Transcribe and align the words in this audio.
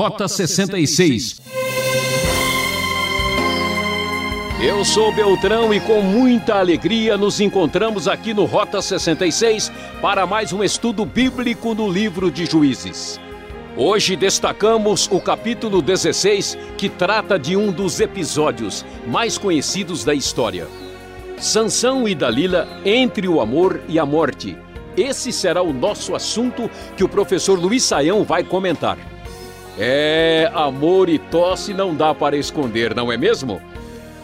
Rota 0.00 0.26
66. 0.26 1.42
Eu 4.58 4.82
sou 4.82 5.12
Beltrão 5.12 5.74
e 5.74 5.78
com 5.78 6.00
muita 6.00 6.54
alegria 6.54 7.18
nos 7.18 7.38
encontramos 7.38 8.08
aqui 8.08 8.32
no 8.32 8.46
Rota 8.46 8.80
66 8.80 9.70
para 10.00 10.26
mais 10.26 10.54
um 10.54 10.64
estudo 10.64 11.04
bíblico 11.04 11.74
no 11.74 11.86
livro 11.86 12.30
de 12.30 12.46
Juízes. 12.46 13.20
Hoje 13.76 14.16
destacamos 14.16 15.06
o 15.12 15.20
capítulo 15.20 15.82
16, 15.82 16.56
que 16.78 16.88
trata 16.88 17.38
de 17.38 17.54
um 17.54 17.70
dos 17.70 18.00
episódios 18.00 18.86
mais 19.06 19.36
conhecidos 19.36 20.02
da 20.02 20.14
história. 20.14 20.66
Sansão 21.36 22.08
e 22.08 22.14
Dalila 22.14 22.66
entre 22.86 23.28
o 23.28 23.38
amor 23.38 23.82
e 23.86 23.98
a 23.98 24.06
morte. 24.06 24.56
Esse 24.96 25.30
será 25.30 25.60
o 25.60 25.74
nosso 25.74 26.14
assunto 26.14 26.70
que 26.96 27.04
o 27.04 27.08
professor 27.08 27.58
Luiz 27.58 27.82
Saião 27.82 28.24
vai 28.24 28.42
comentar. 28.42 28.96
É, 29.78 30.50
amor 30.54 31.08
e 31.08 31.18
tosse 31.18 31.72
não 31.72 31.94
dá 31.94 32.14
para 32.14 32.36
esconder, 32.36 32.94
não 32.94 33.10
é 33.10 33.16
mesmo? 33.16 33.60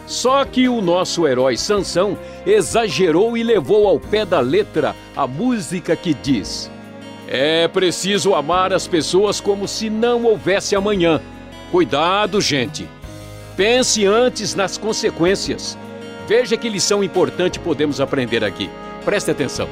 Só 0.05 0.45
que 0.45 0.69
o 0.69 0.81
nosso 0.81 1.27
herói 1.27 1.57
Sansão 1.57 2.17
exagerou 2.45 3.37
e 3.37 3.43
levou 3.43 3.87
ao 3.87 3.99
pé 3.99 4.25
da 4.25 4.39
letra 4.39 4.95
a 5.15 5.27
música 5.27 5.95
que 5.95 6.13
diz: 6.13 6.71
É 7.27 7.67
preciso 7.67 8.33
amar 8.33 8.71
as 8.71 8.87
pessoas 8.87 9.41
como 9.41 9.67
se 9.67 9.89
não 9.89 10.23
houvesse 10.23 10.75
amanhã. 10.75 11.21
Cuidado, 11.71 12.39
gente. 12.39 12.87
Pense 13.57 14.05
antes 14.05 14.55
nas 14.55 14.77
consequências. 14.77 15.77
Veja 16.25 16.55
que 16.55 16.69
lição 16.69 17.03
importante 17.03 17.59
podemos 17.59 17.99
aprender 17.99 18.43
aqui. 18.43 18.69
Preste 19.03 19.31
atenção. 19.31 19.67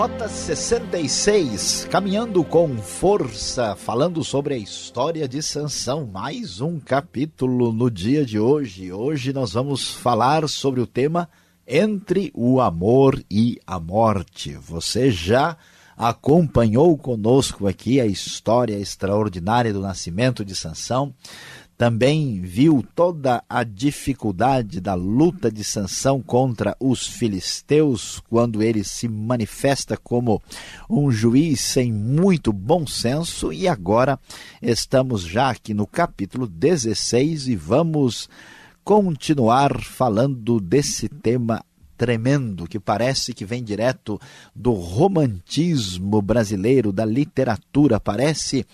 Rota 0.00 0.30
66, 0.30 1.86
caminhando 1.90 2.42
com 2.42 2.78
força, 2.78 3.76
falando 3.76 4.24
sobre 4.24 4.54
a 4.54 4.56
história 4.56 5.28
de 5.28 5.42
Sansão, 5.42 6.06
mais 6.06 6.62
um 6.62 6.80
capítulo 6.80 7.70
no 7.70 7.90
dia 7.90 8.24
de 8.24 8.40
hoje. 8.40 8.90
Hoje 8.90 9.30
nós 9.30 9.52
vamos 9.52 9.92
falar 9.92 10.48
sobre 10.48 10.80
o 10.80 10.86
tema 10.86 11.28
Entre 11.68 12.32
o 12.34 12.62
Amor 12.62 13.22
e 13.30 13.60
a 13.66 13.78
Morte. 13.78 14.54
Você 14.54 15.10
já 15.10 15.54
acompanhou 15.94 16.96
conosco 16.96 17.68
aqui 17.68 18.00
a 18.00 18.06
história 18.06 18.78
extraordinária 18.80 19.70
do 19.70 19.82
nascimento 19.82 20.42
de 20.46 20.56
Sansão? 20.56 21.14
Também 21.80 22.42
viu 22.42 22.84
toda 22.94 23.42
a 23.48 23.64
dificuldade 23.64 24.82
da 24.82 24.92
luta 24.92 25.50
de 25.50 25.64
Sansão 25.64 26.20
contra 26.20 26.76
os 26.78 27.06
filisteus, 27.06 28.22
quando 28.28 28.62
ele 28.62 28.84
se 28.84 29.08
manifesta 29.08 29.96
como 29.96 30.42
um 30.90 31.10
juiz 31.10 31.58
sem 31.58 31.90
muito 31.90 32.52
bom 32.52 32.86
senso, 32.86 33.50
e 33.50 33.66
agora 33.66 34.20
estamos 34.60 35.22
já 35.22 35.48
aqui 35.48 35.72
no 35.72 35.86
capítulo 35.86 36.46
16 36.46 37.48
e 37.48 37.56
vamos 37.56 38.28
continuar 38.84 39.80
falando 39.80 40.60
desse 40.60 41.08
tema 41.08 41.64
tremendo 42.00 42.66
que 42.66 42.80
parece 42.80 43.34
que 43.34 43.44
vem 43.44 43.62
direto 43.62 44.18
do 44.56 44.72
romantismo 44.72 46.22
brasileiro, 46.22 46.94
da 46.94 47.04
literatura. 47.04 48.00
Parece 48.00 48.64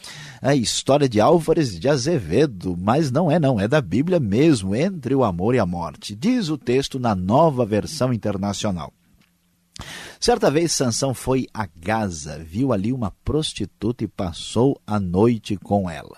a 0.40 0.54
história 0.54 1.08
de 1.08 1.20
Álvares 1.20 1.76
de 1.76 1.88
Azevedo, 1.88 2.76
mas 2.78 3.10
não 3.10 3.28
é, 3.28 3.40
não, 3.40 3.58
é 3.58 3.66
da 3.66 3.80
Bíblia 3.80 4.20
mesmo, 4.20 4.76
entre 4.76 5.12
o 5.12 5.24
amor 5.24 5.56
e 5.56 5.58
a 5.58 5.66
morte. 5.66 6.14
Diz 6.14 6.50
o 6.50 6.56
texto 6.56 7.00
na 7.00 7.16
nova 7.16 7.66
versão 7.66 8.12
internacional. 8.12 8.92
Certa 10.20 10.48
vez 10.48 10.70
Sansão 10.70 11.12
foi 11.12 11.48
a 11.52 11.66
Gaza, 11.76 12.38
viu 12.38 12.72
ali 12.72 12.92
uma 12.92 13.10
prostituta 13.24 14.04
e 14.04 14.08
passou 14.08 14.80
a 14.86 15.00
noite 15.00 15.56
com 15.56 15.90
ela. 15.90 16.16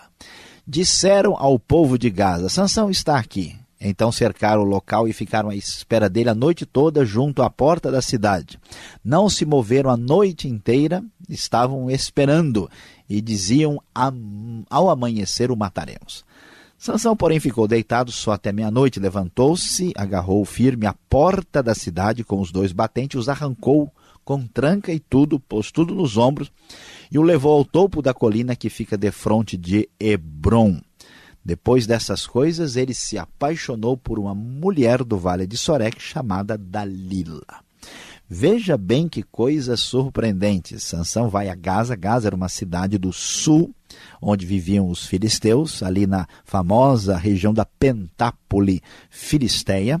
Disseram 0.67 1.35
ao 1.35 1.57
povo 1.57 1.97
de 1.97 2.11
Gaza: 2.11 2.49
Sansão 2.49 2.91
está 2.91 3.17
aqui. 3.17 3.57
Então 3.81 4.11
cercaram 4.11 4.61
o 4.61 4.65
local 4.65 5.07
e 5.07 5.13
ficaram 5.13 5.49
à 5.49 5.55
espera 5.55 6.09
dele 6.09 6.29
a 6.29 6.35
noite 6.35 6.65
toda 6.65 7.05
junto 7.05 7.41
à 7.41 7.49
porta 7.49 7.89
da 7.89 8.01
cidade. 8.01 8.59
Não 9.03 9.29
se 9.29 9.45
moveram 9.45 9.89
a 9.89 9.95
noite 9.95 10.49
inteira, 10.49 11.01
estavam 11.29 11.89
esperando 11.89 12.69
e 13.09 13.21
diziam: 13.21 13.81
ao 14.69 14.89
amanhecer 14.89 15.49
o 15.49 15.55
mataremos. 15.55 16.25
Sansão, 16.77 17.15
porém, 17.15 17.41
ficou 17.41 17.67
deitado 17.67 18.09
só 18.09 18.31
até 18.31 18.53
meia-noite, 18.53 19.01
levantou-se, 19.01 19.91
agarrou 19.97 20.45
firme 20.45 20.85
a 20.85 20.95
porta 21.09 21.61
da 21.61 21.75
cidade 21.75 22.23
com 22.23 22.39
os 22.39 22.53
dois 22.53 22.71
batentes, 22.71 23.19
os 23.19 23.27
arrancou 23.27 23.91
com 24.23 24.45
tranca 24.47 24.93
e 24.93 24.99
tudo, 24.99 25.39
pôs 25.39 25.71
tudo 25.71 25.93
nos 25.93 26.15
ombros 26.15 26.51
e 27.11 27.17
o 27.17 27.23
levou 27.23 27.57
ao 27.57 27.65
topo 27.65 28.01
da 28.01 28.13
colina 28.13 28.55
que 28.55 28.69
fica 28.69 28.97
defronte 28.97 29.57
de 29.57 29.89
Hebron. 29.99 30.79
Depois 31.43 31.87
dessas 31.87 32.27
coisas, 32.27 32.75
ele 32.75 32.93
se 32.93 33.17
apaixonou 33.17 33.97
por 33.97 34.19
uma 34.19 34.35
mulher 34.35 35.03
do 35.03 35.17
Vale 35.17 35.47
de 35.47 35.57
Sorek 35.57 36.01
chamada 36.01 36.57
Dalila. 36.57 37.63
Veja 38.31 38.77
bem 38.77 39.09
que 39.09 39.23
coisa 39.23 39.75
surpreendente. 39.75 40.79
Sansão 40.79 41.29
vai 41.29 41.49
a 41.49 41.55
Gaza. 41.55 41.95
Gaza 41.95 42.27
era 42.27 42.35
uma 42.35 42.47
cidade 42.47 42.99
do 42.99 43.11
sul, 43.11 43.73
onde 44.21 44.45
viviam 44.45 44.87
os 44.87 45.07
filisteus, 45.07 45.81
ali 45.81 46.05
na 46.05 46.27
famosa 46.45 47.17
região 47.17 47.51
da 47.51 47.65
Pentápole 47.65 48.83
filisteia. 49.09 49.99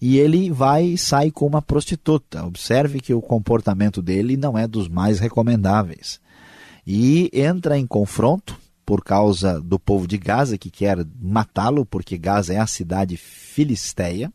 E 0.00 0.18
ele 0.18 0.50
vai 0.50 0.86
e 0.86 0.98
sai 0.98 1.30
com 1.30 1.46
uma 1.46 1.62
prostituta. 1.62 2.44
Observe 2.44 3.00
que 3.00 3.14
o 3.14 3.22
comportamento 3.22 4.02
dele 4.02 4.36
não 4.36 4.58
é 4.58 4.66
dos 4.66 4.88
mais 4.88 5.20
recomendáveis. 5.20 6.20
E 6.84 7.30
entra 7.32 7.78
em 7.78 7.86
confronto 7.86 8.58
por 8.88 9.04
causa 9.04 9.60
do 9.60 9.78
povo 9.78 10.08
de 10.08 10.16
Gaza, 10.16 10.56
que 10.56 10.70
quer 10.70 11.06
matá-lo, 11.20 11.84
porque 11.84 12.16
Gaza 12.16 12.54
é 12.54 12.58
a 12.58 12.66
cidade 12.66 13.18
filisteia. 13.18 14.32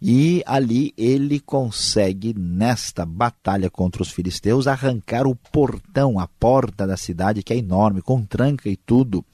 E 0.00 0.44
ali 0.46 0.94
ele 0.96 1.40
consegue, 1.40 2.32
nesta 2.38 3.04
batalha 3.04 3.68
contra 3.68 4.00
os 4.00 4.12
filisteus, 4.12 4.68
arrancar 4.68 5.26
o 5.26 5.34
portão, 5.34 6.20
a 6.20 6.28
porta 6.28 6.86
da 6.86 6.96
cidade, 6.96 7.42
que 7.42 7.52
é 7.52 7.56
enorme, 7.56 8.00
com 8.00 8.24
tranca 8.24 8.68
e 8.68 8.76
tudo. 8.76 9.24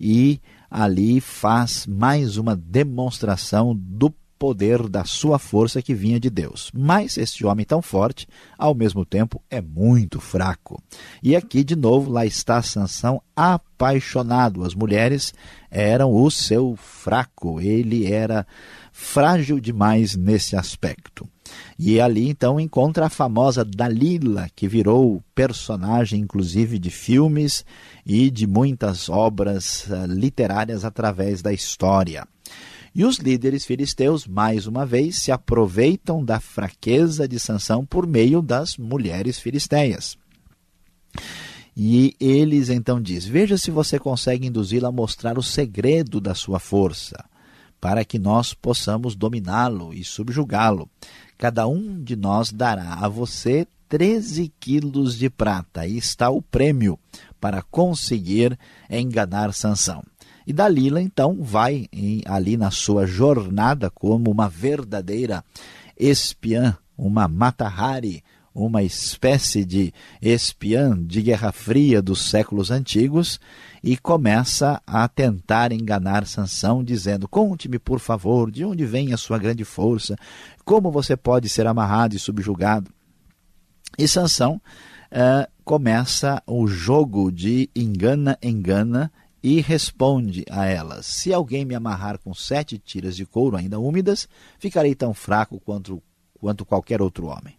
E 0.00 0.40
ali 0.70 1.20
faz 1.20 1.86
mais 1.86 2.38
uma 2.38 2.56
demonstração 2.56 3.76
do 3.76 4.10
poder 4.38 4.88
da 4.88 5.04
sua 5.04 5.38
força 5.38 5.82
que 5.82 5.94
vinha 5.94 6.20
de 6.20 6.30
Deus. 6.30 6.70
Mas 6.74 7.16
este 7.16 7.44
homem 7.46 7.64
tão 7.64 7.80
forte, 7.82 8.26
ao 8.58 8.74
mesmo 8.74 9.04
tempo, 9.04 9.42
é 9.50 9.60
muito 9.60 10.20
fraco. 10.20 10.82
E 11.22 11.34
aqui, 11.34 11.64
de 11.64 11.76
novo, 11.76 12.10
lá 12.10 12.24
está 12.24 12.62
Sansão 12.62 13.20
apaixonado. 13.34 14.64
As 14.64 14.74
mulheres 14.74 15.34
eram 15.70 16.14
o 16.14 16.30
seu 16.30 16.76
fraco. 16.76 17.60
Ele 17.60 18.10
era 18.10 18.46
frágil 18.92 19.60
demais 19.60 20.16
nesse 20.16 20.56
aspecto. 20.56 21.28
E 21.78 22.00
ali 22.00 22.28
então 22.28 22.58
encontra 22.58 23.06
a 23.06 23.10
famosa 23.10 23.64
Dalila, 23.64 24.48
que 24.56 24.66
virou 24.66 25.22
personagem 25.34 26.20
inclusive 26.20 26.78
de 26.78 26.90
filmes 26.90 27.64
e 28.04 28.30
de 28.30 28.46
muitas 28.46 29.08
obras 29.08 29.86
uh, 29.86 30.06
literárias 30.06 30.84
através 30.84 31.42
da 31.42 31.52
história. 31.52 32.26
E 32.96 33.04
os 33.04 33.18
líderes 33.18 33.66
filisteus, 33.66 34.26
mais 34.26 34.66
uma 34.66 34.86
vez, 34.86 35.18
se 35.18 35.30
aproveitam 35.30 36.24
da 36.24 36.40
fraqueza 36.40 37.28
de 37.28 37.38
Sansão 37.38 37.84
por 37.84 38.06
meio 38.06 38.40
das 38.40 38.78
mulheres 38.78 39.38
filisteias. 39.38 40.16
E 41.76 42.16
eles 42.18 42.70
então 42.70 42.98
diz: 42.98 43.26
Veja 43.26 43.58
se 43.58 43.70
você 43.70 43.98
consegue 43.98 44.46
induzi-lo 44.46 44.86
a 44.86 44.90
mostrar 44.90 45.36
o 45.36 45.42
segredo 45.42 46.22
da 46.22 46.34
sua 46.34 46.58
força, 46.58 47.22
para 47.78 48.02
que 48.02 48.18
nós 48.18 48.54
possamos 48.54 49.14
dominá-lo 49.14 49.92
e 49.92 50.02
subjugá-lo. 50.02 50.88
Cada 51.36 51.66
um 51.66 52.02
de 52.02 52.16
nós 52.16 52.50
dará 52.50 52.94
a 52.94 53.08
você 53.10 53.66
13 53.90 54.50
quilos 54.58 55.18
de 55.18 55.28
prata. 55.28 55.82
Aí 55.82 55.98
está 55.98 56.30
o 56.30 56.40
prêmio 56.40 56.98
para 57.38 57.60
conseguir 57.60 58.58
enganar 58.88 59.52
Sansão. 59.52 60.02
E 60.46 60.52
Dalila, 60.52 61.02
então, 61.02 61.38
vai 61.40 61.86
em, 61.92 62.22
ali 62.24 62.56
na 62.56 62.70
sua 62.70 63.06
jornada 63.06 63.90
como 63.90 64.30
uma 64.30 64.48
verdadeira 64.48 65.44
espiã, 65.98 66.76
uma 66.96 67.26
matahari, 67.26 68.22
uma 68.54 68.82
espécie 68.82 69.64
de 69.64 69.92
espiã 70.22 70.96
de 70.98 71.20
Guerra 71.20 71.52
Fria 71.52 72.00
dos 72.00 72.30
séculos 72.30 72.70
antigos, 72.70 73.40
e 73.82 73.96
começa 73.96 74.80
a 74.86 75.06
tentar 75.08 75.72
enganar 75.72 76.26
Sansão, 76.26 76.82
dizendo: 76.82 77.28
Conte-me, 77.28 77.78
por 77.78 77.98
favor, 77.98 78.50
de 78.50 78.64
onde 78.64 78.86
vem 78.86 79.12
a 79.12 79.16
sua 79.16 79.38
grande 79.38 79.64
força, 79.64 80.16
como 80.64 80.90
você 80.90 81.16
pode 81.16 81.48
ser 81.48 81.66
amarrado 81.66 82.14
e 82.14 82.18
subjugado. 82.18 82.90
E 83.98 84.06
Sansão 84.06 84.60
uh, 85.10 85.50
começa 85.64 86.42
o 86.46 86.66
jogo 86.66 87.30
de 87.30 87.68
engana, 87.74 88.38
engana 88.42 89.12
e 89.46 89.60
responde 89.60 90.44
a 90.50 90.66
elas: 90.66 91.06
Se 91.06 91.32
alguém 91.32 91.64
me 91.64 91.76
amarrar 91.76 92.18
com 92.18 92.34
sete 92.34 92.78
tiras 92.78 93.14
de 93.14 93.24
couro 93.24 93.56
ainda 93.56 93.78
úmidas, 93.78 94.28
ficarei 94.58 94.92
tão 94.92 95.14
fraco 95.14 95.60
quanto, 95.60 96.02
quanto 96.40 96.64
qualquer 96.64 97.00
outro 97.00 97.26
homem. 97.28 97.54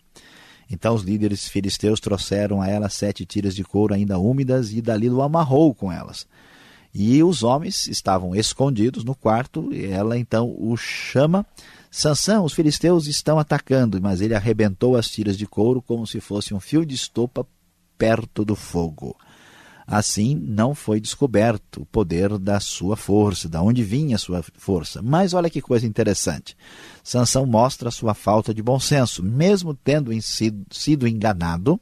Então 0.70 0.94
os 0.94 1.04
líderes 1.04 1.48
filisteus 1.48 2.02
trouxeram 2.02 2.62
a 2.62 2.68
ela 2.68 2.90
sete 2.90 3.26
tiras 3.26 3.56
de 3.56 3.64
couro 3.64 3.94
ainda 3.94 4.20
úmidas 4.20 4.74
e 4.74 4.82
Dalila 4.82 5.20
o 5.20 5.22
amarrou 5.22 5.74
com 5.74 5.90
elas. 5.90 6.28
E 6.94 7.24
os 7.24 7.42
homens 7.42 7.88
estavam 7.88 8.36
escondidos 8.36 9.06
no 9.06 9.16
quarto, 9.16 9.74
e 9.74 9.86
ela 9.86 10.18
então 10.18 10.54
o 10.60 10.76
chama. 10.76 11.46
Sansão, 11.90 12.44
os 12.44 12.52
filisteus 12.52 13.08
estão 13.08 13.40
atacando, 13.40 14.02
mas 14.02 14.20
ele 14.20 14.36
arrebentou 14.36 14.98
as 14.98 15.08
tiras 15.08 15.38
de 15.38 15.48
couro 15.48 15.82
como 15.82 16.06
se 16.06 16.20
fosse 16.20 16.54
um 16.54 16.60
fio 16.60 16.86
de 16.86 16.96
estopa 16.96 17.48
perto 17.98 18.44
do 18.44 18.58
fogo. 18.58 19.16
Assim, 19.90 20.36
não 20.36 20.76
foi 20.76 21.00
descoberto 21.00 21.84
o 21.84 21.86
poder 21.86 22.38
da 22.38 22.60
sua 22.60 22.98
força, 22.98 23.48
da 23.48 23.62
onde 23.62 23.84
vinha 23.84 24.18
a 24.18 24.20
sua 24.20 24.44
força. 24.58 25.02
Mas 25.02 25.34
olha 25.34 25.50
que 25.50 25.62
coisa 25.62 25.88
interessante. 25.88 26.58
Sansão 27.02 27.46
mostra 27.46 27.90
sua 27.90 28.14
falta 28.14 28.54
de 28.54 28.62
bom 28.62 28.82
senso, 28.82 29.24
mesmo 29.24 29.74
tendo 29.74 30.12
sido, 30.22 30.66
sido 30.70 31.08
enganado. 31.08 31.80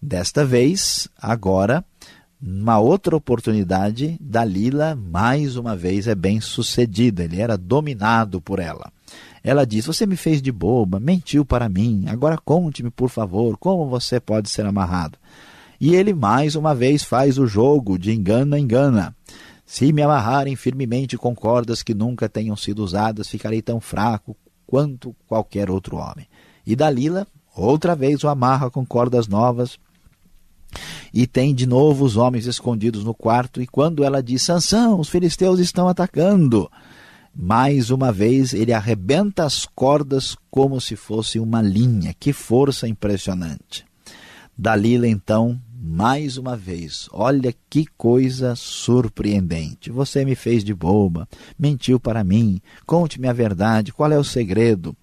Desta 0.00 0.44
vez, 0.44 1.08
agora, 1.20 1.84
uma 2.40 2.78
outra 2.78 3.16
oportunidade, 3.16 4.16
Dalila, 4.20 4.94
mais 4.94 5.56
uma 5.56 5.74
vez, 5.74 6.06
é 6.06 6.14
bem 6.14 6.40
sucedida. 6.40 7.24
Ele 7.24 7.40
era 7.40 7.58
dominado 7.58 8.40
por 8.40 8.60
ela. 8.60 8.92
Ela 9.42 9.66
diz: 9.66 9.86
Você 9.86 10.06
me 10.06 10.14
fez 10.14 10.40
de 10.40 10.52
boba, 10.52 11.00
mentiu 11.00 11.44
para 11.44 11.68
mim. 11.68 12.04
Agora 12.06 12.38
conte-me, 12.38 12.90
por 12.90 13.08
favor, 13.08 13.58
como 13.58 13.88
você 13.88 14.20
pode 14.20 14.48
ser 14.48 14.64
amarrado. 14.64 15.18
E 15.84 15.94
ele 15.94 16.14
mais 16.14 16.56
uma 16.56 16.74
vez 16.74 17.04
faz 17.04 17.36
o 17.36 17.46
jogo 17.46 17.98
de 17.98 18.10
engana, 18.10 18.58
engana. 18.58 19.14
Se 19.66 19.92
me 19.92 20.00
amarrarem 20.00 20.56
firmemente 20.56 21.18
com 21.18 21.34
cordas 21.34 21.82
que 21.82 21.92
nunca 21.92 22.26
tenham 22.26 22.56
sido 22.56 22.82
usadas, 22.82 23.28
ficarei 23.28 23.60
tão 23.60 23.82
fraco 23.82 24.34
quanto 24.66 25.14
qualquer 25.26 25.68
outro 25.70 25.98
homem. 25.98 26.26
E 26.66 26.74
Dalila, 26.74 27.26
outra 27.54 27.94
vez, 27.94 28.24
o 28.24 28.28
amarra 28.28 28.70
com 28.70 28.82
cordas 28.86 29.28
novas. 29.28 29.78
E 31.12 31.26
tem 31.26 31.54
de 31.54 31.66
novo 31.66 32.06
os 32.06 32.16
homens 32.16 32.46
escondidos 32.46 33.04
no 33.04 33.12
quarto. 33.12 33.60
E 33.60 33.66
quando 33.66 34.02
ela 34.02 34.22
diz: 34.22 34.40
Sansão, 34.40 34.98
os 34.98 35.10
filisteus 35.10 35.60
estão 35.60 35.86
atacando. 35.86 36.70
Mais 37.36 37.90
uma 37.90 38.10
vez 38.10 38.54
ele 38.54 38.72
arrebenta 38.72 39.44
as 39.44 39.66
cordas 39.74 40.34
como 40.50 40.80
se 40.80 40.96
fosse 40.96 41.38
uma 41.38 41.60
linha. 41.60 42.14
Que 42.18 42.32
força 42.32 42.88
impressionante! 42.88 43.84
Dalila 44.56 45.08
então, 45.08 45.60
mais 45.86 46.38
uma 46.38 46.56
vez, 46.56 47.10
olha 47.12 47.54
que 47.68 47.84
coisa 47.98 48.56
surpreendente. 48.56 49.90
Você 49.90 50.24
me 50.24 50.34
fez 50.34 50.64
de 50.64 50.72
boba, 50.72 51.28
mentiu 51.58 52.00
para 52.00 52.24
mim, 52.24 52.58
conte-me 52.86 53.28
a 53.28 53.34
verdade, 53.34 53.92
qual 53.92 54.10
é 54.10 54.18
o 54.18 54.24
segredo? 54.24 54.96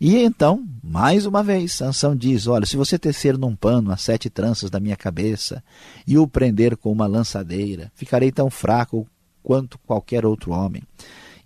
E 0.00 0.16
então, 0.16 0.66
mais 0.82 1.26
uma 1.26 1.44
vez, 1.44 1.74
Sansão 1.74 2.16
diz: 2.16 2.48
Olha, 2.48 2.66
se 2.66 2.76
você 2.76 2.98
tecer 2.98 3.38
num 3.38 3.54
pano 3.54 3.92
as 3.92 4.02
sete 4.02 4.28
tranças 4.28 4.68
da 4.68 4.80
minha 4.80 4.96
cabeça 4.96 5.62
e 6.04 6.18
o 6.18 6.26
prender 6.26 6.76
com 6.76 6.90
uma 6.90 7.06
lançadeira, 7.06 7.92
ficarei 7.94 8.32
tão 8.32 8.50
fraco 8.50 9.06
quanto 9.44 9.78
qualquer 9.86 10.26
outro 10.26 10.50
homem. 10.50 10.82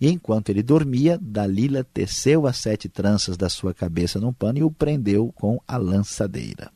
E 0.01 0.09
enquanto 0.09 0.49
ele 0.49 0.63
dormia, 0.63 1.19
Dalila 1.21 1.83
teceu 1.83 2.47
as 2.47 2.57
sete 2.57 2.89
tranças 2.89 3.37
da 3.37 3.47
sua 3.47 3.75
cabeça 3.75 4.19
num 4.19 4.33
pano 4.33 4.57
e 4.57 4.63
o 4.63 4.71
prendeu 4.71 5.31
com 5.35 5.61
a 5.67 5.77
lançadeira. 5.77 6.71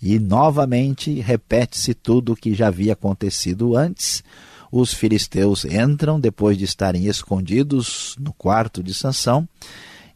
E 0.00 0.18
novamente 0.18 1.20
repete-se 1.20 1.94
tudo 1.94 2.32
o 2.32 2.36
que 2.36 2.54
já 2.54 2.68
havia 2.68 2.92
acontecido 2.92 3.76
antes. 3.76 4.22
Os 4.70 4.92
filisteus 4.92 5.64
entram 5.64 6.18
depois 6.18 6.58
de 6.58 6.64
estarem 6.64 7.06
escondidos 7.06 8.16
no 8.18 8.32
quarto 8.32 8.82
de 8.82 8.92
Sansão 8.92 9.48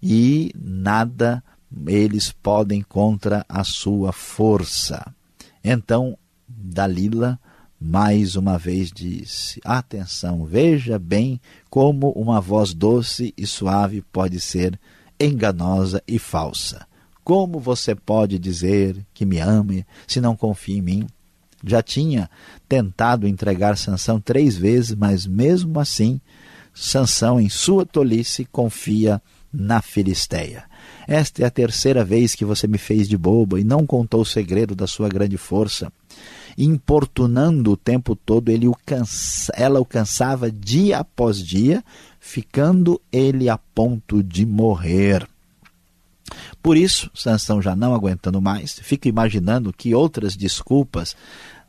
e 0.03 0.53
nada 0.55 1.43
eles 1.87 2.33
podem 2.33 2.83
contra 2.83 3.45
a 3.49 3.63
sua 3.63 4.13
força. 4.13 5.15
Então 5.63 6.19
Dalila 6.49 7.39
mais 7.81 8.35
uma 8.35 8.59
vez 8.59 8.91
disse: 8.91 9.61
Atenção, 9.65 10.45
veja 10.45 10.99
bem 10.99 11.41
como 11.71 12.11
uma 12.11 12.41
voz 12.41 12.75
doce 12.75 13.33
e 13.37 13.47
suave 13.47 14.03
pode 14.03 14.41
ser 14.41 14.79
enganosa 15.21 16.03
e 16.07 16.19
falsa. 16.19 16.88
Como 17.29 17.61
você 17.61 17.95
pode 17.95 18.39
dizer 18.39 18.97
que 19.13 19.27
me 19.27 19.39
ama 19.39 19.85
se 20.07 20.19
não 20.19 20.35
confia 20.35 20.79
em 20.79 20.81
mim? 20.81 21.07
Já 21.63 21.83
tinha 21.83 22.31
tentado 22.67 23.29
entregar 23.29 23.77
Sansão 23.77 24.19
três 24.19 24.57
vezes, 24.57 24.95
mas 24.95 25.27
mesmo 25.27 25.79
assim, 25.79 26.23
Sansão, 26.73 27.39
em 27.39 27.51
sua 27.51 27.85
tolice, 27.85 28.47
confia 28.47 29.21
na 29.53 29.83
Filisteia. 29.83 30.65
Esta 31.07 31.43
é 31.43 31.45
a 31.45 31.51
terceira 31.51 32.03
vez 32.03 32.35
que 32.35 32.47
você 32.47 32.67
me 32.67 32.79
fez 32.79 33.07
de 33.07 33.19
boba 33.19 33.61
e 33.61 33.65
não 33.65 33.87
contou 33.87 34.23
o 34.23 34.27
segredo 34.27 34.75
da 34.75 34.87
sua 34.87 35.11
grande 35.11 35.37
força. 35.37 35.93
Importunando 36.57 37.73
o 37.73 37.77
tempo 37.77 38.17
todo, 38.17 38.49
ele 38.49 38.67
o 38.67 38.77
cansa, 38.87 39.53
ela 39.55 39.79
o 39.79 39.85
cansava 39.85 40.51
dia 40.51 41.01
após 41.01 41.45
dia, 41.45 41.85
ficando 42.19 42.99
ele 43.13 43.51
a 43.51 43.59
ponto 43.59 44.23
de 44.23 44.47
morrer. 44.47 45.29
Por 46.63 46.77
isso, 46.77 47.11
Sansão 47.15 47.63
já 47.63 47.75
não 47.75 47.95
aguentando 47.95 48.41
mais, 48.41 48.79
fica 48.81 49.09
imaginando 49.09 49.73
que 49.73 49.95
outras 49.95 50.37
desculpas 50.37 51.15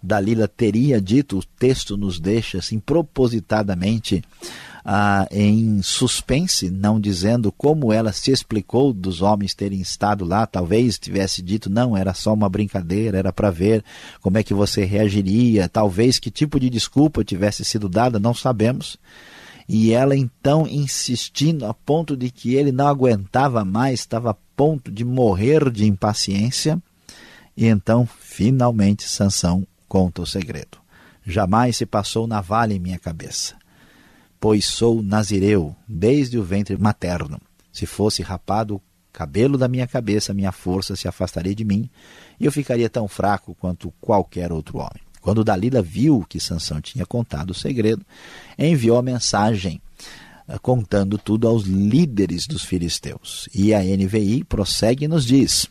Dalila 0.02 0.48
teria 0.48 1.02
dito, 1.02 1.38
o 1.38 1.44
texto 1.44 1.98
nos 1.98 2.20
deixa 2.20 2.60
assim 2.60 2.80
propositadamente 2.80 4.24
ah, 4.84 5.28
em 5.30 5.82
suspense, 5.82 6.72
não 6.72 7.00
dizendo 7.00 7.52
como 7.52 7.92
ela 7.92 8.14
se 8.14 8.32
explicou 8.32 8.94
dos 8.94 9.22
homens 9.22 9.54
terem 9.54 9.82
estado 9.82 10.24
lá, 10.24 10.46
talvez 10.48 10.98
tivesse 10.98 11.42
dito 11.42 11.70
não, 11.70 11.98
era 11.98 12.14
só 12.14 12.34
uma 12.34 12.48
brincadeira, 12.48 13.18
era 13.18 13.34
para 13.34 13.52
ver 13.52 13.84
como 14.22 14.38
é 14.38 14.44
que 14.44 14.54
você 14.54 14.86
reagiria, 14.86 15.68
talvez 15.68 16.18
que 16.18 16.32
tipo 16.32 16.60
de 16.60 16.70
desculpa 16.70 17.24
tivesse 17.24 17.66
sido 17.66 17.90
dada, 17.90 18.20
não 18.20 18.34
sabemos. 18.34 18.98
E 19.68 19.92
ela 19.92 20.16
então 20.16 20.66
insistindo 20.66 21.66
a 21.68 21.74
ponto 21.76 22.18
de 22.18 22.32
que 22.32 22.56
ele 22.56 22.72
não 22.72 22.88
aguentava 22.88 23.64
mais, 23.64 24.00
estava 24.00 24.36
ponto 24.60 24.92
de 24.92 25.06
morrer 25.06 25.72
de 25.72 25.86
impaciência. 25.86 26.84
E 27.56 27.66
então, 27.66 28.06
finalmente, 28.06 29.08
Sansão 29.08 29.66
conta 29.88 30.22
o 30.22 30.26
segredo. 30.26 30.78
Jamais 31.26 31.78
se 31.78 31.86
passou 31.86 32.28
navalha 32.28 32.74
em 32.74 32.80
minha 32.80 33.00
cabeça, 33.00 33.56
pois 34.38 34.66
sou 34.66 35.02
nazireu 35.02 35.74
desde 35.88 36.38
o 36.38 36.44
ventre 36.44 36.78
materno. 36.78 37.40
Se 37.72 37.86
fosse 37.86 38.22
rapado 38.22 38.76
o 38.76 38.82
cabelo 39.14 39.58
da 39.58 39.70
minha 39.70 39.88
cabeça, 39.88 40.34
minha 40.34 40.52
força 40.52 40.94
se 40.94 41.08
afastaria 41.08 41.56
de 41.56 41.64
mim 41.64 41.90
e 42.38 42.46
eu 42.46 42.52
ficaria 42.52 42.90
tão 42.90 43.08
fraco 43.08 43.56
quanto 43.56 43.94
qualquer 44.02 44.52
outro 44.52 44.80
homem. 44.80 45.02
Quando 45.22 45.42
Dalila 45.42 45.82
viu 45.82 46.26
que 46.28 46.38
Sansão 46.38 46.82
tinha 46.82 47.06
contado 47.06 47.52
o 47.52 47.56
segredo, 47.56 48.06
enviou 48.58 48.98
a 48.98 49.02
mensagem 49.02 49.82
contando 50.58 51.18
tudo 51.18 51.48
aos 51.48 51.64
líderes 51.64 52.48
dos 52.48 52.64
filisteus. 52.64 53.48
E 53.54 53.74
a 53.74 53.80
NVI 53.80 54.44
prossegue 54.44 55.06
e 55.06 55.08
nos 55.08 55.26
diz 55.26 55.68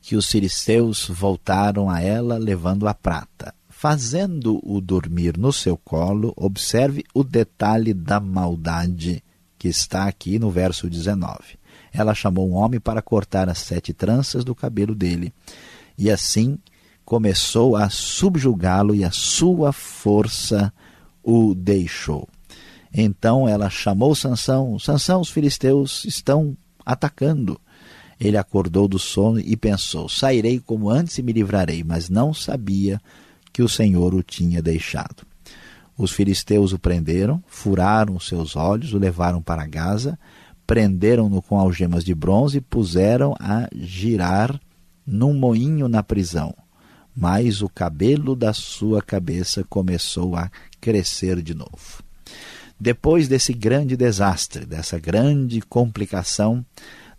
que 0.00 0.16
os 0.16 0.30
filisteus 0.30 1.06
voltaram 1.08 1.88
a 1.88 2.00
ela 2.00 2.36
levando 2.36 2.88
a 2.88 2.94
prata. 2.94 3.54
Fazendo-o 3.68 4.80
dormir 4.80 5.36
no 5.36 5.52
seu 5.52 5.76
colo, 5.76 6.32
observe 6.36 7.04
o 7.14 7.24
detalhe 7.24 7.94
da 7.94 8.20
maldade 8.20 9.22
que 9.58 9.68
está 9.68 10.06
aqui 10.06 10.38
no 10.38 10.50
verso 10.50 10.90
19. 10.90 11.58
Ela 11.92 12.14
chamou 12.14 12.48
um 12.48 12.54
homem 12.54 12.80
para 12.80 13.02
cortar 13.02 13.48
as 13.48 13.58
sete 13.58 13.92
tranças 13.92 14.44
do 14.44 14.54
cabelo 14.54 14.94
dele, 14.94 15.32
e 15.96 16.10
assim 16.10 16.58
começou 17.04 17.76
a 17.76 17.88
subjugá-lo 17.88 18.94
e 18.94 19.04
a 19.04 19.10
sua 19.10 19.72
força 19.72 20.72
o 21.22 21.54
deixou. 21.54 22.28
Então 22.92 23.48
ela 23.48 23.70
chamou 23.70 24.14
Sansão, 24.14 24.78
Sansão, 24.78 25.20
os 25.20 25.30
filisteus 25.30 26.04
estão 26.04 26.56
atacando. 26.84 27.60
Ele 28.20 28.36
acordou 28.36 28.86
do 28.86 28.98
sono 28.98 29.40
e 29.40 29.56
pensou: 29.56 30.08
Sairei 30.08 30.60
como 30.60 30.90
antes 30.90 31.18
e 31.18 31.22
me 31.22 31.32
livrarei, 31.32 31.82
mas 31.82 32.08
não 32.08 32.34
sabia 32.34 33.00
que 33.52 33.62
o 33.62 33.68
Senhor 33.68 34.14
o 34.14 34.22
tinha 34.22 34.62
deixado. 34.62 35.26
Os 35.96 36.10
filisteus 36.12 36.72
o 36.72 36.78
prenderam, 36.78 37.42
furaram 37.46 38.18
seus 38.18 38.56
olhos, 38.56 38.94
o 38.94 38.98
levaram 38.98 39.42
para 39.42 39.66
Gaza, 39.66 40.18
prenderam-no 40.66 41.42
com 41.42 41.58
algemas 41.58 42.04
de 42.04 42.14
bronze 42.14 42.58
e 42.58 42.62
puseram 42.62 43.34
a 43.38 43.68
girar 43.74 44.60
num 45.06 45.34
moinho 45.34 45.88
na 45.88 46.02
prisão 46.02 46.54
mas 47.14 47.60
o 47.60 47.68
cabelo 47.68 48.34
da 48.34 48.52
sua 48.52 49.02
cabeça 49.02 49.62
começou 49.64 50.34
a 50.34 50.50
crescer 50.80 51.42
de 51.42 51.54
novo. 51.54 52.01
Depois 52.82 53.28
desse 53.28 53.52
grande 53.52 53.96
desastre, 53.96 54.66
dessa 54.66 54.98
grande 54.98 55.60
complicação, 55.60 56.66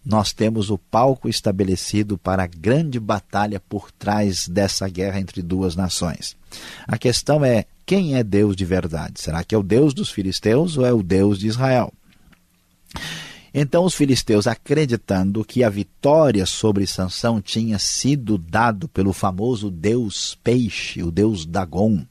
nós 0.06 0.34
temos 0.34 0.70
o 0.70 0.78
palco 0.78 1.30
estabelecido 1.30 2.18
para 2.18 2.44
a 2.44 2.48
grande 2.48 3.00
batalha 3.00 3.62
por 3.62 3.90
trás 3.90 4.46
dessa 4.46 4.90
guerra 4.90 5.22
entre 5.22 5.42
duas 5.42 5.74
nações. 5.74 6.36
A 6.86 6.98
questão 6.98 7.46
é: 7.46 7.64
quem 7.86 8.18
é 8.18 8.26
Deus 8.26 8.58
de 8.58 8.66
verdade? 8.66 9.22
Será 9.22 9.42
que 9.42 9.56
é 9.56 9.58
o 9.58 9.64
Deus 9.64 9.94
dos 9.94 10.12
filisteus 10.12 10.78
ou 10.78 10.86
é 10.86 10.92
o 10.92 11.02
Deus 11.02 11.40
de 11.40 11.48
Israel? 11.48 11.94
Então 13.54 13.86
os 13.86 13.96
filisteus, 13.96 14.48
acreditando 14.48 15.46
que 15.46 15.64
a 15.64 15.70
vitória 15.70 16.46
sobre 16.46 16.86
Sansão 16.86 17.42
tinha 17.42 17.80
sido 17.80 18.38
dado 18.38 18.90
pelo 18.90 19.14
famoso 19.14 19.72
deus 19.72 20.38
peixe, 20.44 21.02
o 21.02 21.10
deus 21.10 21.46
Dagon, 21.46 22.06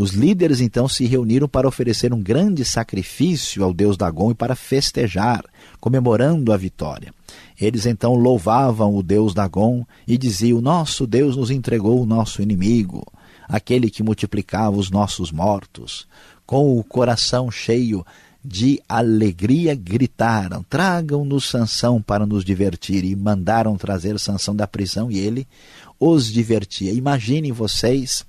os 0.00 0.12
líderes 0.12 0.60
então 0.60 0.86
se 0.86 1.06
reuniram 1.06 1.48
para 1.48 1.66
oferecer 1.66 2.14
um 2.14 2.22
grande 2.22 2.64
sacrifício 2.64 3.64
ao 3.64 3.74
deus 3.74 3.96
Dagon 3.96 4.30
e 4.30 4.34
para 4.34 4.54
festejar, 4.54 5.44
comemorando 5.80 6.52
a 6.52 6.56
vitória. 6.56 7.12
Eles 7.60 7.84
então 7.84 8.14
louvavam 8.14 8.94
o 8.94 9.02
deus 9.02 9.34
Dagon 9.34 9.84
e 10.06 10.16
diziam: 10.16 10.60
Nosso 10.60 11.04
Deus 11.04 11.34
nos 11.34 11.50
entregou 11.50 12.00
o 12.00 12.06
nosso 12.06 12.40
inimigo, 12.40 13.04
aquele 13.48 13.90
que 13.90 14.04
multiplicava 14.04 14.76
os 14.76 14.88
nossos 14.88 15.32
mortos. 15.32 16.06
Com 16.46 16.78
o 16.78 16.84
coração 16.84 17.50
cheio 17.50 18.06
de 18.44 18.80
alegria 18.88 19.74
gritaram: 19.74 20.64
Tragam-nos 20.70 21.50
Sansão 21.50 22.00
para 22.00 22.24
nos 22.24 22.44
divertir. 22.44 23.04
E 23.04 23.16
mandaram 23.16 23.76
trazer 23.76 24.16
Sansão 24.20 24.54
da 24.54 24.68
prisão 24.68 25.10
e 25.10 25.18
ele 25.18 25.44
os 25.98 26.30
divertia. 26.32 26.92
Imaginem 26.92 27.50
vocês 27.50 28.24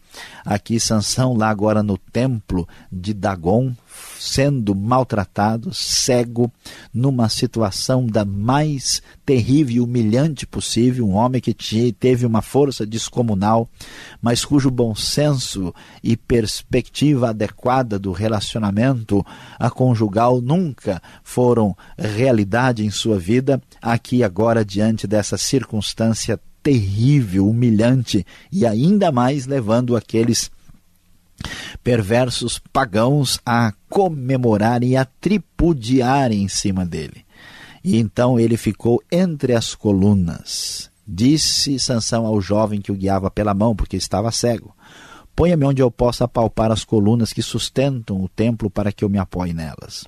aqui 0.46 0.80
Sansão 0.80 1.36
lá 1.36 1.50
agora 1.50 1.84
no 1.84 1.98
templo 1.98 2.68
de 2.92 3.14
Dagon, 3.14 3.74
sendo 4.20 4.76
maltratado, 4.76 5.74
cego, 5.74 6.52
numa 6.94 7.30
situação 7.30 8.06
da 8.06 8.26
mais 8.26 9.02
terrível 9.26 9.76
e 9.76 9.80
humilhante 9.80 10.46
possível, 10.46 11.08
um 11.08 11.14
homem 11.14 11.42
que 11.42 11.54
teve 11.94 12.26
uma 12.26 12.42
força 12.42 12.86
descomunal, 12.86 13.70
mas 14.22 14.44
cujo 14.44 14.70
bom 14.70 14.96
senso 14.96 15.74
e 16.04 16.18
perspectiva 16.18 17.30
adequada 17.30 18.00
do 18.00 18.12
relacionamento 18.12 19.26
a 19.58 19.70
conjugal 19.70 20.42
nunca 20.42 21.02
foram 21.24 21.76
realidade 21.98 22.86
em 22.86 22.92
sua 22.92 23.20
vida, 23.20 23.62
aqui 23.82 24.24
agora 24.24 24.66
diante 24.66 25.08
dessa 25.08 25.38
circunstância 25.38 26.40
terrível, 26.70 27.50
humilhante 27.50 28.24
e 28.52 28.64
ainda 28.64 29.12
mais 29.12 29.48
levando 29.48 29.96
aqueles 29.96 30.52
perversos 31.84 32.62
pagãos 32.72 33.40
a 33.44 33.74
comemorarem 33.90 34.92
e 34.92 34.96
a 34.96 35.04
tripudiarem 35.04 36.44
em 36.44 36.48
cima 36.48 36.86
dele. 36.86 37.26
E 37.84 37.98
então 37.98 38.40
ele 38.40 38.56
ficou 38.56 39.02
entre 39.12 39.56
as 39.56 39.74
colunas. 39.74 40.92
Disse 41.08 41.80
Sansão 41.80 42.28
ao 42.28 42.40
jovem 42.40 42.80
que 42.80 42.92
o 42.92 42.96
guiava 42.96 43.32
pela 43.32 43.56
mão, 43.56 43.76
porque 43.76 43.98
estava 43.98 44.32
cego: 44.32 44.76
Ponha-me 45.36 45.66
onde 45.66 45.82
eu 45.82 45.90
possa 45.90 46.28
palpar 46.28 46.72
as 46.72 46.86
colunas 46.86 47.34
que 47.34 47.42
sustentam 47.42 48.24
o 48.24 48.30
templo 48.30 48.70
para 48.70 48.92
que 48.92 49.04
eu 49.04 49.10
me 49.10 49.18
apoie 49.18 49.54
nelas 49.54 50.06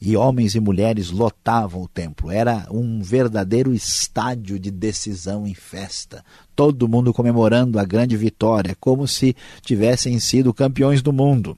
e 0.00 0.16
homens 0.16 0.54
e 0.54 0.60
mulheres 0.60 1.10
lotavam 1.10 1.82
o 1.82 1.88
templo. 1.88 2.30
Era 2.30 2.66
um 2.70 3.02
verdadeiro 3.02 3.74
estádio 3.74 4.58
de 4.58 4.70
decisão 4.70 5.46
em 5.46 5.54
festa. 5.54 6.24
Todo 6.56 6.88
mundo 6.88 7.12
comemorando 7.12 7.78
a 7.78 7.84
grande 7.84 8.16
vitória, 8.16 8.76
como 8.80 9.06
se 9.06 9.36
tivessem 9.62 10.18
sido 10.18 10.54
campeões 10.54 11.02
do 11.02 11.12
mundo. 11.12 11.56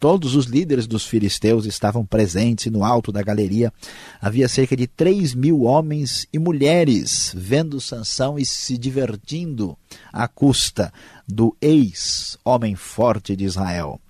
Todos 0.00 0.34
os 0.34 0.46
líderes 0.46 0.86
dos 0.86 1.04
filisteus 1.04 1.66
estavam 1.66 2.06
presentes 2.06 2.64
e 2.64 2.70
no 2.70 2.82
alto 2.82 3.12
da 3.12 3.22
galeria 3.22 3.70
havia 4.18 4.48
cerca 4.48 4.74
de 4.74 4.86
três 4.86 5.34
mil 5.34 5.64
homens 5.64 6.26
e 6.32 6.38
mulheres 6.38 7.34
vendo 7.36 7.78
Sansão 7.78 8.38
e 8.38 8.46
se 8.46 8.78
divertindo 8.78 9.76
à 10.10 10.26
custa 10.26 10.90
do 11.28 11.54
ex-homem 11.60 12.74
forte 12.74 13.36
de 13.36 13.44
Israel. 13.44 14.00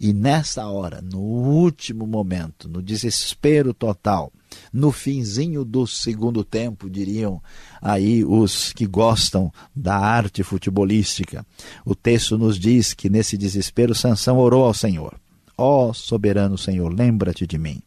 E 0.00 0.14
nessa 0.14 0.66
hora, 0.66 1.02
no 1.02 1.18
último 1.18 2.06
momento, 2.06 2.66
no 2.66 2.80
desespero 2.80 3.74
total, 3.74 4.32
no 4.72 4.90
finzinho 4.90 5.62
do 5.62 5.86
segundo 5.86 6.42
tempo, 6.42 6.88
diriam 6.88 7.42
aí 7.82 8.24
os 8.24 8.72
que 8.72 8.86
gostam 8.86 9.52
da 9.76 9.98
arte 9.98 10.42
futebolística. 10.42 11.44
O 11.84 11.94
texto 11.94 12.38
nos 12.38 12.58
diz 12.58 12.94
que 12.94 13.10
nesse 13.10 13.36
desespero 13.36 13.94
Sansão 13.94 14.38
orou 14.38 14.64
ao 14.64 14.72
Senhor. 14.72 15.20
Ó 15.54 15.90
oh, 15.90 15.92
soberano 15.92 16.56
Senhor, 16.56 16.88
lembra-te 16.88 17.46
de 17.46 17.58
mim. 17.58 17.82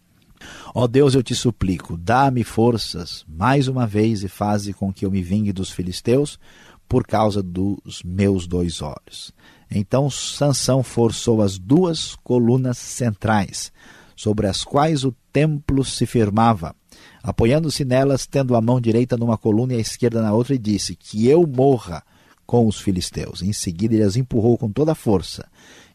Ó 0.76 0.84
oh 0.84 0.88
Deus, 0.88 1.16
eu 1.16 1.24
te 1.24 1.34
suplico, 1.34 1.98
dá-me 1.98 2.44
forças 2.44 3.26
mais 3.28 3.68
uma 3.68 3.88
vez 3.88 4.24
e 4.24 4.28
faze 4.28 4.72
com 4.72 4.94
que 4.94 5.04
eu 5.04 5.10
me 5.10 5.24
vingue 5.24 5.52
dos 5.52 5.72
filisteus 5.72 6.38
por 6.88 7.08
causa 7.08 7.42
dos 7.42 8.04
meus 8.04 8.46
dois 8.46 8.84
olhos. 8.84 9.34
Então 9.76 10.10
Sansão 10.10 10.84
forçou 10.84 11.42
as 11.42 11.58
duas 11.58 12.16
colunas 12.24 12.78
centrais, 12.78 13.72
sobre 14.16 14.46
as 14.46 14.64
quais 14.64 15.04
o 15.04 15.14
templo 15.32 15.84
se 15.84 16.06
firmava, 16.06 16.76
apoiando-se 17.24 17.84
nelas, 17.84 18.28
tendo 18.28 18.56
a 18.56 18.62
mão 18.62 18.80
direita 18.80 19.18
numa 19.18 19.38
coluna 19.38 19.74
e 19.74 19.78
a 19.78 19.82
esquerda 19.82 20.22
na 20.22 20.32
outra, 20.32 20.54
e 20.54 20.60
disse: 20.60 20.96
Que 20.96 21.28
eu 21.28 21.48
morra 21.48 22.04
com 22.46 22.68
os 22.68 22.80
filisteus. 22.80 23.42
Em 23.42 23.52
seguida, 23.52 23.96
ele 23.96 24.04
as 24.04 24.16
empurrou 24.16 24.58
com 24.60 24.72
toda 24.72 24.92
a 24.92 24.96
força, 24.96 25.48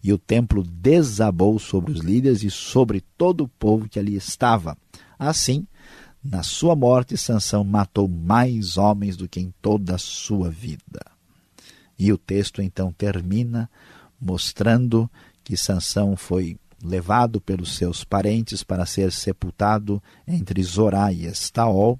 e 0.02 0.12
o 0.12 0.18
templo 0.18 0.64
desabou 0.64 1.56
sobre 1.60 1.92
os 1.92 2.00
líderes 2.00 2.42
e 2.42 2.50
sobre 2.50 3.00
todo 3.16 3.44
o 3.44 3.48
povo 3.48 3.88
que 3.88 3.98
ali 3.98 4.16
estava. 4.16 4.76
Assim, 5.16 5.64
na 6.22 6.42
sua 6.42 6.74
morte, 6.74 7.16
Sansão 7.16 7.62
matou 7.62 8.08
mais 8.08 8.76
homens 8.76 9.16
do 9.16 9.28
que 9.28 9.38
em 9.38 9.54
toda 9.62 9.94
a 9.94 9.98
sua 9.98 10.50
vida. 10.50 11.17
E 11.98 12.12
o 12.12 12.18
texto 12.18 12.62
então 12.62 12.92
termina 12.92 13.68
mostrando 14.20 15.10
que 15.42 15.56
Sansão 15.56 16.16
foi 16.16 16.58
levado 16.82 17.40
pelos 17.40 17.74
seus 17.76 18.04
parentes 18.04 18.62
para 18.62 18.86
ser 18.86 19.10
sepultado 19.10 20.02
entre 20.26 20.62
Zorá 20.62 21.12
e 21.12 21.26
Estaol, 21.26 21.98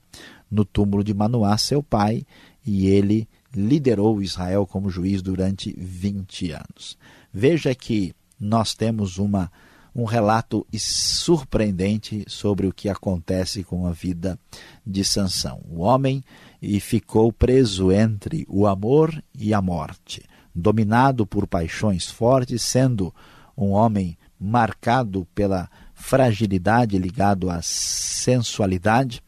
no 0.50 0.64
túmulo 0.64 1.04
de 1.04 1.12
Manoá, 1.12 1.58
seu 1.58 1.82
pai, 1.82 2.24
e 2.64 2.86
ele 2.86 3.28
liderou 3.54 4.22
Israel 4.22 4.66
como 4.66 4.90
juiz 4.90 5.22
durante 5.22 5.74
20 5.78 6.52
anos. 6.52 6.98
Veja 7.32 7.74
que 7.74 8.14
nós 8.38 8.74
temos 8.74 9.18
uma, 9.18 9.50
um 9.94 10.04
relato 10.04 10.66
surpreendente 10.76 12.24
sobre 12.28 12.66
o 12.66 12.72
que 12.72 12.88
acontece 12.88 13.64
com 13.64 13.86
a 13.86 13.90
vida 13.90 14.38
de 14.86 15.04
Sansão. 15.04 15.60
O 15.68 15.80
homem 15.80 16.22
e 16.60 16.80
ficou 16.80 17.32
preso 17.32 17.92
entre 17.92 18.44
o 18.48 18.66
amor 18.66 19.22
e 19.34 19.54
a 19.54 19.62
morte, 19.62 20.22
dominado 20.54 21.26
por 21.26 21.46
paixões 21.46 22.10
fortes, 22.10 22.62
sendo 22.62 23.14
um 23.56 23.70
homem 23.70 24.16
marcado 24.38 25.26
pela 25.34 25.68
fragilidade 25.94 26.96
ligado 26.98 27.50
à 27.50 27.60
sensualidade, 27.62 29.22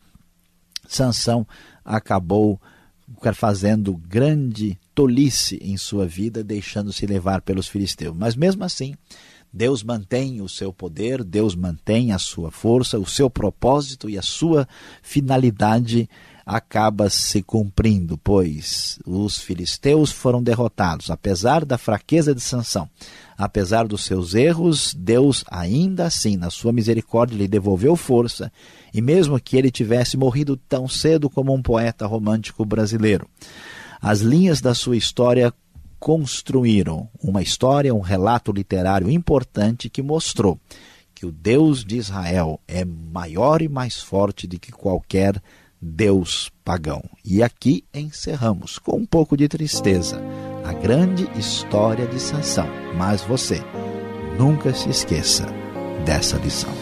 Sansão 0.86 1.46
acabou 1.84 2.60
fazendo 3.34 3.96
grande 3.96 4.78
tolice 4.94 5.58
em 5.62 5.76
sua 5.76 6.06
vida, 6.06 6.44
deixando-se 6.44 7.06
levar 7.06 7.42
pelos 7.42 7.68
filisteus. 7.68 8.16
Mas 8.16 8.36
mesmo 8.36 8.64
assim, 8.64 8.94
Deus 9.52 9.82
mantém 9.82 10.40
o 10.40 10.48
seu 10.48 10.72
poder, 10.72 11.24
Deus 11.24 11.54
mantém 11.56 12.12
a 12.12 12.18
sua 12.18 12.50
força, 12.50 12.98
o 12.98 13.06
seu 13.06 13.28
propósito 13.28 14.08
e 14.08 14.16
a 14.16 14.22
sua 14.22 14.66
finalidade 15.02 16.08
acaba 16.50 17.08
se 17.08 17.44
cumprindo, 17.44 18.18
pois 18.18 18.98
os 19.06 19.38
filisteus 19.38 20.10
foram 20.10 20.42
derrotados, 20.42 21.08
apesar 21.08 21.64
da 21.64 21.78
fraqueza 21.78 22.34
de 22.34 22.40
Sansão. 22.40 22.90
Apesar 23.38 23.86
dos 23.86 24.04
seus 24.04 24.34
erros, 24.34 24.92
Deus 24.92 25.44
ainda 25.48 26.06
assim, 26.06 26.36
na 26.36 26.50
sua 26.50 26.72
misericórdia, 26.72 27.38
lhe 27.38 27.46
devolveu 27.46 27.94
força, 27.94 28.52
e 28.92 29.00
mesmo 29.00 29.38
que 29.38 29.56
ele 29.56 29.70
tivesse 29.70 30.16
morrido 30.16 30.56
tão 30.56 30.88
cedo 30.88 31.30
como 31.30 31.54
um 31.54 31.62
poeta 31.62 32.04
romântico 32.04 32.64
brasileiro, 32.64 33.28
as 34.02 34.20
linhas 34.20 34.60
da 34.60 34.74
sua 34.74 34.96
história 34.96 35.54
construíram 36.00 37.08
uma 37.22 37.42
história, 37.42 37.94
um 37.94 38.00
relato 38.00 38.50
literário 38.50 39.08
importante 39.08 39.88
que 39.88 40.02
mostrou 40.02 40.58
que 41.14 41.24
o 41.24 41.30
Deus 41.30 41.84
de 41.84 41.96
Israel 41.96 42.58
é 42.66 42.84
maior 42.84 43.62
e 43.62 43.68
mais 43.68 44.00
forte 44.00 44.48
do 44.48 44.58
que 44.58 44.72
qualquer 44.72 45.40
Deus 45.80 46.50
pagão. 46.64 47.02
E 47.24 47.42
aqui 47.42 47.84
encerramos 47.94 48.78
com 48.78 48.96
um 48.96 49.06
pouco 49.06 49.36
de 49.36 49.48
tristeza 49.48 50.20
a 50.64 50.72
grande 50.72 51.28
história 51.38 52.06
de 52.06 52.20
Sansão. 52.20 52.68
Mas 52.96 53.22
você 53.22 53.62
nunca 54.38 54.74
se 54.74 54.90
esqueça 54.90 55.46
dessa 56.04 56.36
lição. 56.36 56.72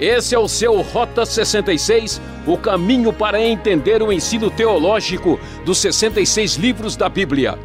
Esse 0.00 0.32
é 0.32 0.38
o 0.38 0.46
seu 0.46 0.80
Rota 0.80 1.26
66, 1.26 2.20
o 2.46 2.56
caminho 2.56 3.12
para 3.12 3.44
entender 3.44 4.00
o 4.00 4.12
ensino 4.12 4.48
teológico 4.48 5.40
dos 5.64 5.78
66 5.78 6.54
livros 6.54 6.96
da 6.96 7.08
Bíblia. 7.08 7.58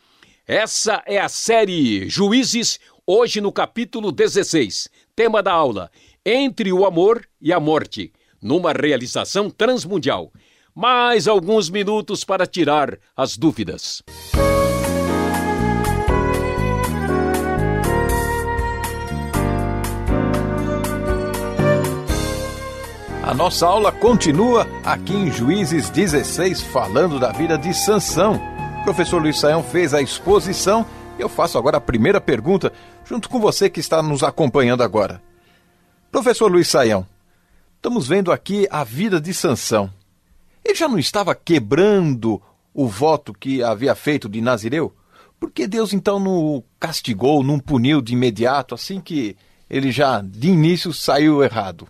Essa 0.46 1.02
é 1.06 1.18
a 1.18 1.28
série 1.28 2.08
Juízes, 2.08 2.78
hoje 3.06 3.40
no 3.40 3.52
capítulo 3.52 4.10
16. 4.12 4.88
Tema 5.14 5.42
da 5.42 5.52
aula: 5.52 5.90
Entre 6.24 6.72
o 6.72 6.86
Amor 6.86 7.26
e 7.40 7.52
a 7.52 7.58
Morte, 7.58 8.12
numa 8.40 8.72
realização 8.72 9.50
transmundial. 9.50 10.32
Mais 10.74 11.26
alguns 11.26 11.68
minutos 11.68 12.22
para 12.24 12.46
tirar 12.46 12.96
as 13.16 13.36
dúvidas. 13.36 14.02
A 23.22 23.34
nossa 23.34 23.66
aula 23.66 23.90
continua 23.90 24.66
aqui 24.84 25.14
em 25.14 25.30
Juízes 25.30 25.90
16, 25.90 26.62
falando 26.62 27.18
da 27.18 27.32
vida 27.32 27.58
de 27.58 27.74
Sansão. 27.74 28.40
O 28.80 28.84
professor 28.84 29.20
Luiz 29.20 29.40
Saião 29.40 29.62
fez 29.62 29.92
a 29.92 30.00
exposição 30.00 30.86
eu 31.18 31.28
faço 31.28 31.58
agora 31.58 31.76
a 31.76 31.80
primeira 31.80 32.20
pergunta, 32.20 32.72
junto 33.04 33.28
com 33.28 33.38
você 33.38 33.68
que 33.70 33.80
está 33.80 34.02
nos 34.02 34.22
acompanhando 34.22 34.82
agora. 34.82 35.22
Professor 36.12 36.52
Luiz 36.52 36.68
Saião, 36.68 37.06
estamos 37.76 38.06
vendo 38.06 38.30
aqui 38.30 38.68
a 38.70 38.84
vida 38.84 39.18
de 39.18 39.32
Sansão. 39.32 39.90
Ele 40.62 40.74
já 40.74 40.86
não 40.86 40.98
estava 40.98 41.34
quebrando 41.34 42.40
o 42.74 42.86
voto 42.86 43.32
que 43.32 43.62
havia 43.62 43.94
feito 43.94 44.28
de 44.28 44.38
Nazireu? 44.42 44.94
Por 45.40 45.50
que 45.50 45.66
Deus 45.66 45.94
então 45.94 46.20
não 46.20 46.62
castigou, 46.78 47.42
não 47.42 47.58
puniu 47.58 48.02
de 48.02 48.12
imediato, 48.12 48.74
assim 48.74 49.00
que 49.00 49.34
ele 49.70 49.90
já 49.90 50.20
de 50.20 50.50
início 50.50 50.92
saiu 50.92 51.42
errado? 51.42 51.88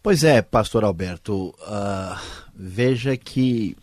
Pois 0.00 0.22
é, 0.22 0.40
pastor 0.40 0.84
Alberto, 0.84 1.48
uh, 1.48 2.16
veja 2.54 3.16
que 3.16 3.76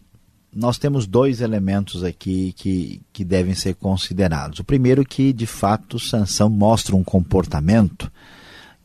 nós 0.55 0.77
temos 0.77 1.05
dois 1.05 1.41
elementos 1.41 2.05
aqui 2.05 2.53
que, 2.53 3.01
que 3.11 3.25
devem 3.25 3.53
ser 3.53 3.75
considerados. 3.75 4.59
O 4.59 4.63
primeiro 4.63 5.03
que, 5.03 5.33
de 5.33 5.45
fato, 5.45 5.99
Sansão 5.99 6.49
mostra 6.49 6.95
um 6.95 7.03
comportamento 7.03 8.09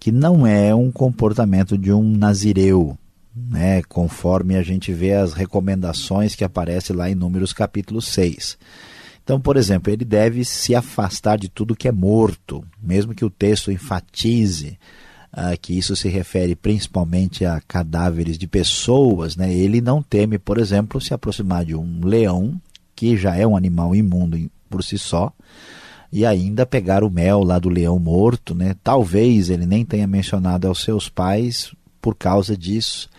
que 0.05 0.13
não 0.13 0.47
é 0.47 0.75
um 0.75 0.93
comportamento 0.93 1.79
de 1.79 1.91
um 1.91 2.03
nazireu, 2.03 2.95
né, 3.35 3.83
conforme 3.85 4.55
a 4.55 4.63
gente 4.63 4.93
vê 4.93 5.15
as 5.15 5.33
recomendações 5.33 6.35
que 6.35 6.45
aparecem 6.45 6.95
lá 6.95 7.09
em 7.09 7.15
Números 7.15 7.55
capítulo 7.55 8.03
6. 8.03 8.59
Então, 9.23 9.41
por 9.41 9.57
exemplo, 9.57 9.91
ele 9.91 10.05
deve 10.05 10.45
se 10.45 10.75
afastar 10.75 11.39
de 11.39 11.49
tudo 11.49 11.75
que 11.75 11.89
é 11.89 11.91
morto, 11.91 12.63
mesmo 12.83 13.15
que 13.15 13.25
o 13.25 13.31
texto 13.31 13.73
enfatize 13.73 14.79
ah, 15.33 15.57
que 15.57 15.73
isso 15.73 15.97
se 15.97 16.11
refere 16.11 16.55
principalmente 16.55 17.47
a 17.47 17.59
cadáveres 17.67 18.37
de 18.37 18.47
pessoas, 18.47 19.37
né? 19.37 19.55
ele 19.55 19.81
não 19.81 20.03
teme, 20.03 20.39
por 20.39 20.59
exemplo, 20.59 21.01
se 21.01 21.15
aproximar 21.15 21.65
de 21.65 21.75
um 21.75 22.05
leão, 22.05 22.61
que 22.95 23.17
já 23.17 23.35
é 23.37 23.47
um 23.47 23.57
animal 23.57 23.97
imundo 23.97 24.39
por 24.69 24.85
si 24.85 24.99
só, 24.99 25.33
e 26.15 26.25
ainda 26.25 26.65
pegar 26.65 27.03
o 27.03 27.11
mel 27.11 27.43
lá 27.43 27.59
do 27.59 27.69
leão 27.69 27.99
morto. 27.99 28.55
Né? 28.55 28.77
Talvez 28.85 29.51
ele 29.51 29.67
nem 29.67 29.85
tenha 29.85 30.07
mencionado 30.07 30.69
aos 30.69 30.85
seus 30.85 31.09
pais 31.09 31.75
por 32.01 32.15
causa 32.15 32.57
disso. 32.57 33.11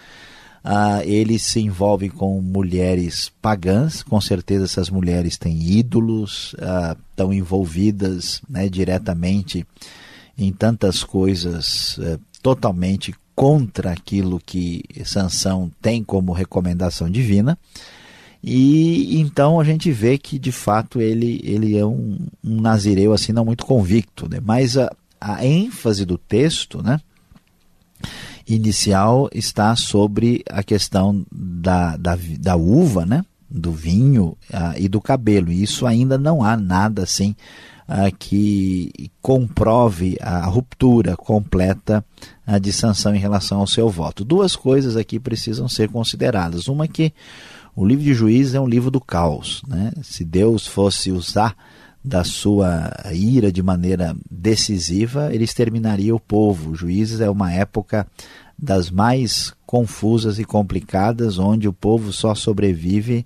Ah, 0.63 1.01
ele 1.03 1.37
se 1.37 1.59
envolve 1.59 2.09
com 2.09 2.39
mulheres 2.41 3.29
pagãs, 3.41 4.01
com 4.01 4.19
certeza 4.21 4.63
essas 4.63 4.89
mulheres 4.89 5.37
têm 5.37 5.61
ídolos, 5.61 6.55
ah, 6.57 6.95
estão 7.11 7.33
envolvidas 7.33 8.41
né, 8.49 8.69
diretamente 8.69 9.67
em 10.37 10.53
tantas 10.53 11.03
coisas 11.03 11.99
é, 11.99 12.17
totalmente 12.41 13.13
contra 13.35 13.91
aquilo 13.91 14.39
que 14.43 14.83
Sansão 15.03 15.69
tem 15.81 16.01
como 16.01 16.31
recomendação 16.31 17.09
divina. 17.09 17.57
E 18.47 19.19
então 19.19 19.59
a 19.59 19.63
gente 19.63 19.91
vê 19.91 20.19
que 20.19 20.37
de 20.37 20.51
fato 20.51 21.01
ele, 21.01 21.41
ele 21.43 21.75
é 21.75 21.83
um, 21.83 22.19
um 22.43 22.61
nazireu 22.61 23.11
assim 23.11 23.33
não 23.33 23.43
muito 23.43 23.65
convicto, 23.65 24.29
né? 24.29 24.39
mas 24.39 24.77
a, 24.77 24.95
a 25.19 25.43
ênfase 25.43 26.05
do 26.05 26.15
texto 26.15 26.83
né, 26.83 27.01
inicial 28.47 29.27
está 29.33 29.75
sobre 29.75 30.43
a 30.47 30.61
questão 30.61 31.25
da, 31.31 31.97
da, 31.97 32.15
da 32.39 32.55
uva, 32.55 33.03
né, 33.03 33.25
do 33.49 33.71
vinho 33.71 34.37
uh, 34.53 34.77
e 34.77 34.87
do 34.87 35.01
cabelo. 35.01 35.51
E 35.51 35.63
isso 35.63 35.87
ainda 35.87 36.15
não 36.15 36.43
há 36.43 36.55
nada 36.55 37.01
assim 37.01 37.35
ah, 37.87 38.09
que 38.11 39.11
comprove 39.21 40.17
a 40.19 40.45
ruptura 40.45 41.15
completa 41.15 42.03
ah, 42.45 42.57
de 42.57 42.71
sanção 42.73 43.15
em 43.15 43.19
relação 43.19 43.59
ao 43.59 43.67
seu 43.67 43.89
voto. 43.89 44.25
Duas 44.25 44.55
coisas 44.55 44.95
aqui 44.95 45.19
precisam 45.19 45.67
ser 45.67 45.89
consideradas. 45.89 46.67
Uma 46.67 46.87
que 46.87 47.13
o 47.75 47.85
livro 47.85 48.03
de 48.03 48.13
Juízes 48.13 48.55
é 48.55 48.59
um 48.59 48.67
livro 48.67 48.89
do 48.89 49.01
caos. 49.01 49.61
Né? 49.67 49.91
Se 50.01 50.23
Deus 50.23 50.65
fosse 50.65 51.11
usar 51.11 51.55
da 52.03 52.23
sua 52.23 52.91
ira 53.11 53.51
de 53.51 53.63
maneira 53.63 54.15
decisiva, 54.29 55.33
ele 55.33 55.43
exterminaria 55.43 56.15
o 56.15 56.19
povo. 56.19 56.75
Juízes 56.75 57.19
é 57.19 57.29
uma 57.29 57.51
época 57.51 58.07
das 58.57 58.89
mais 58.89 59.53
confusas 59.65 60.39
e 60.39 60.45
complicadas, 60.45 61.37
onde 61.37 61.67
o 61.67 61.73
povo 61.73 62.13
só 62.13 62.33
sobrevive 62.33 63.25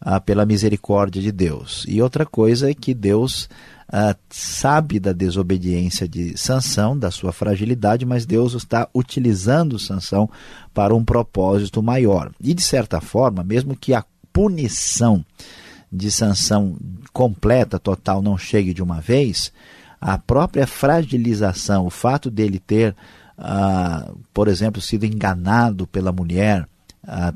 ah, 0.00 0.20
pela 0.20 0.46
misericórdia 0.46 1.22
de 1.22 1.32
Deus. 1.32 1.84
E 1.88 2.00
outra 2.00 2.26
coisa 2.26 2.70
é 2.70 2.74
que 2.74 2.94
Deus 2.94 3.48
uh, 3.88 4.16
sabe 4.28 5.00
da 5.00 5.12
desobediência 5.12 6.08
de 6.08 6.36
Sansão, 6.36 6.98
da 6.98 7.10
sua 7.10 7.32
fragilidade, 7.32 8.04
mas 8.04 8.26
Deus 8.26 8.54
está 8.54 8.88
utilizando 8.94 9.78
Sansão 9.78 10.28
para 10.74 10.94
um 10.94 11.04
propósito 11.04 11.82
maior. 11.82 12.30
E 12.40 12.54
de 12.54 12.62
certa 12.62 13.00
forma, 13.00 13.42
mesmo 13.42 13.76
que 13.76 13.94
a 13.94 14.04
punição 14.32 15.24
de 15.90 16.10
Sansão 16.10 16.76
completa, 17.12 17.78
total, 17.78 18.20
não 18.20 18.36
chegue 18.36 18.74
de 18.74 18.82
uma 18.82 19.00
vez, 19.00 19.52
a 20.00 20.18
própria 20.18 20.66
fragilização, 20.66 21.86
o 21.86 21.90
fato 21.90 22.30
dele 22.30 22.58
ter, 22.58 22.94
uh, 23.38 24.18
por 24.34 24.48
exemplo, 24.48 24.80
sido 24.80 25.06
enganado 25.06 25.86
pela 25.86 26.12
mulher, 26.12 26.68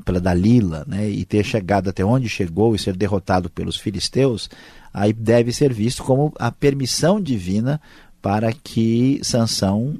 pela 0.03 0.19
Dalila, 0.19 0.83
né, 0.87 1.09
e 1.09 1.23
ter 1.23 1.45
chegado 1.45 1.89
até 1.89 2.03
onde 2.03 2.27
chegou 2.27 2.75
e 2.75 2.79
ser 2.79 2.95
derrotado 2.95 3.49
pelos 3.49 3.77
filisteus, 3.77 4.49
aí 4.93 5.13
deve 5.13 5.53
ser 5.53 5.73
visto 5.73 6.03
como 6.03 6.33
a 6.37 6.51
permissão 6.51 7.21
divina 7.21 7.81
para 8.21 8.53
que 8.53 9.19
Sansão 9.23 9.95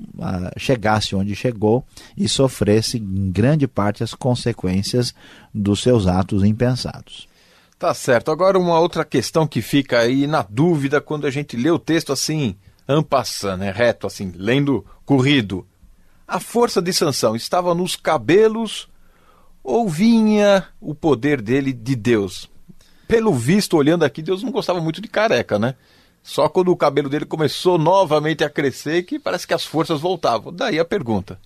chegasse 0.58 1.16
onde 1.16 1.36
chegou 1.36 1.84
e 2.16 2.30
sofresse 2.30 2.98
em 2.98 3.32
grande 3.32 3.68
parte 3.68 4.04
as 4.04 4.14
consequências 4.14 5.16
dos 5.54 5.82
seus 5.82 6.06
atos 6.06 6.44
impensados. 6.44 7.28
Tá 7.80 7.96
certo. 7.96 8.30
Agora 8.30 8.60
uma 8.60 8.80
outra 8.80 9.04
questão 9.04 9.48
que 9.48 9.60
fica 9.60 10.00
aí 10.00 10.28
na 10.28 10.46
dúvida 10.48 11.02
quando 11.02 11.26
a 11.26 11.32
gente 11.32 11.58
lê 11.58 11.72
o 11.72 11.80
texto 11.80 12.14
assim, 12.14 12.56
ampassando, 12.88 13.64
né, 13.64 13.72
reto 13.72 14.06
assim, 14.06 14.32
lendo 14.36 14.86
corrido. 15.04 15.66
A 16.28 16.40
força 16.40 16.80
de 16.80 16.94
Sansão 16.94 17.36
estava 17.36 17.74
nos 17.74 17.96
cabelos 17.96 18.88
ou 19.64 19.88
vinha 19.88 20.68
o 20.80 20.94
poder 20.96 21.42
dele 21.42 21.74
de 21.74 21.96
Deus? 21.96 22.52
pelo 23.12 23.34
visto, 23.34 23.76
olhando 23.76 24.06
aqui, 24.06 24.22
Deus 24.22 24.42
não 24.42 24.52
gostava 24.52 24.80
muito 24.80 25.02
de 25.02 25.10
careca, 25.10 25.60
né? 25.60 25.76
Só 26.24 26.48
quando 26.48 26.72
o 26.72 26.78
cabelo 26.78 27.10
dele 27.10 27.26
começou 27.26 27.78
novamente 27.78 28.42
a 28.42 28.50
crescer 28.50 29.04
que 29.04 29.20
parece 29.20 29.46
que 29.46 29.54
as 29.54 29.66
forças 29.66 30.00
voltavam. 30.00 30.54
Daí 30.54 30.80
a 30.80 30.86
pergunta. 30.86 31.38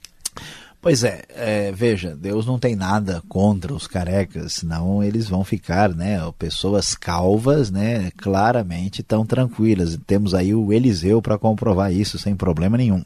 Pois 0.80 1.04
é, 1.04 1.24
é, 1.30 1.72
veja, 1.72 2.16
Deus 2.16 2.46
não 2.46 2.60
tem 2.60 2.76
nada 2.76 3.24
contra 3.28 3.74
os 3.74 3.88
carecas, 3.88 4.54
senão 4.54 5.04
eles 5.04 5.28
vão 5.28 5.44
ficar, 5.44 5.90
né, 5.90 6.20
pessoas 6.38 6.94
calvas, 6.94 7.72
né, 7.72 8.12
claramente 8.16 9.02
tão 9.02 9.26
tranquilas. 9.26 9.98
Temos 10.06 10.36
aí 10.36 10.54
o 10.54 10.72
Eliseu 10.72 11.20
para 11.20 11.40
comprovar 11.40 11.92
isso 11.92 12.20
sem 12.20 12.36
problema 12.36 12.78
nenhum. 12.78 13.04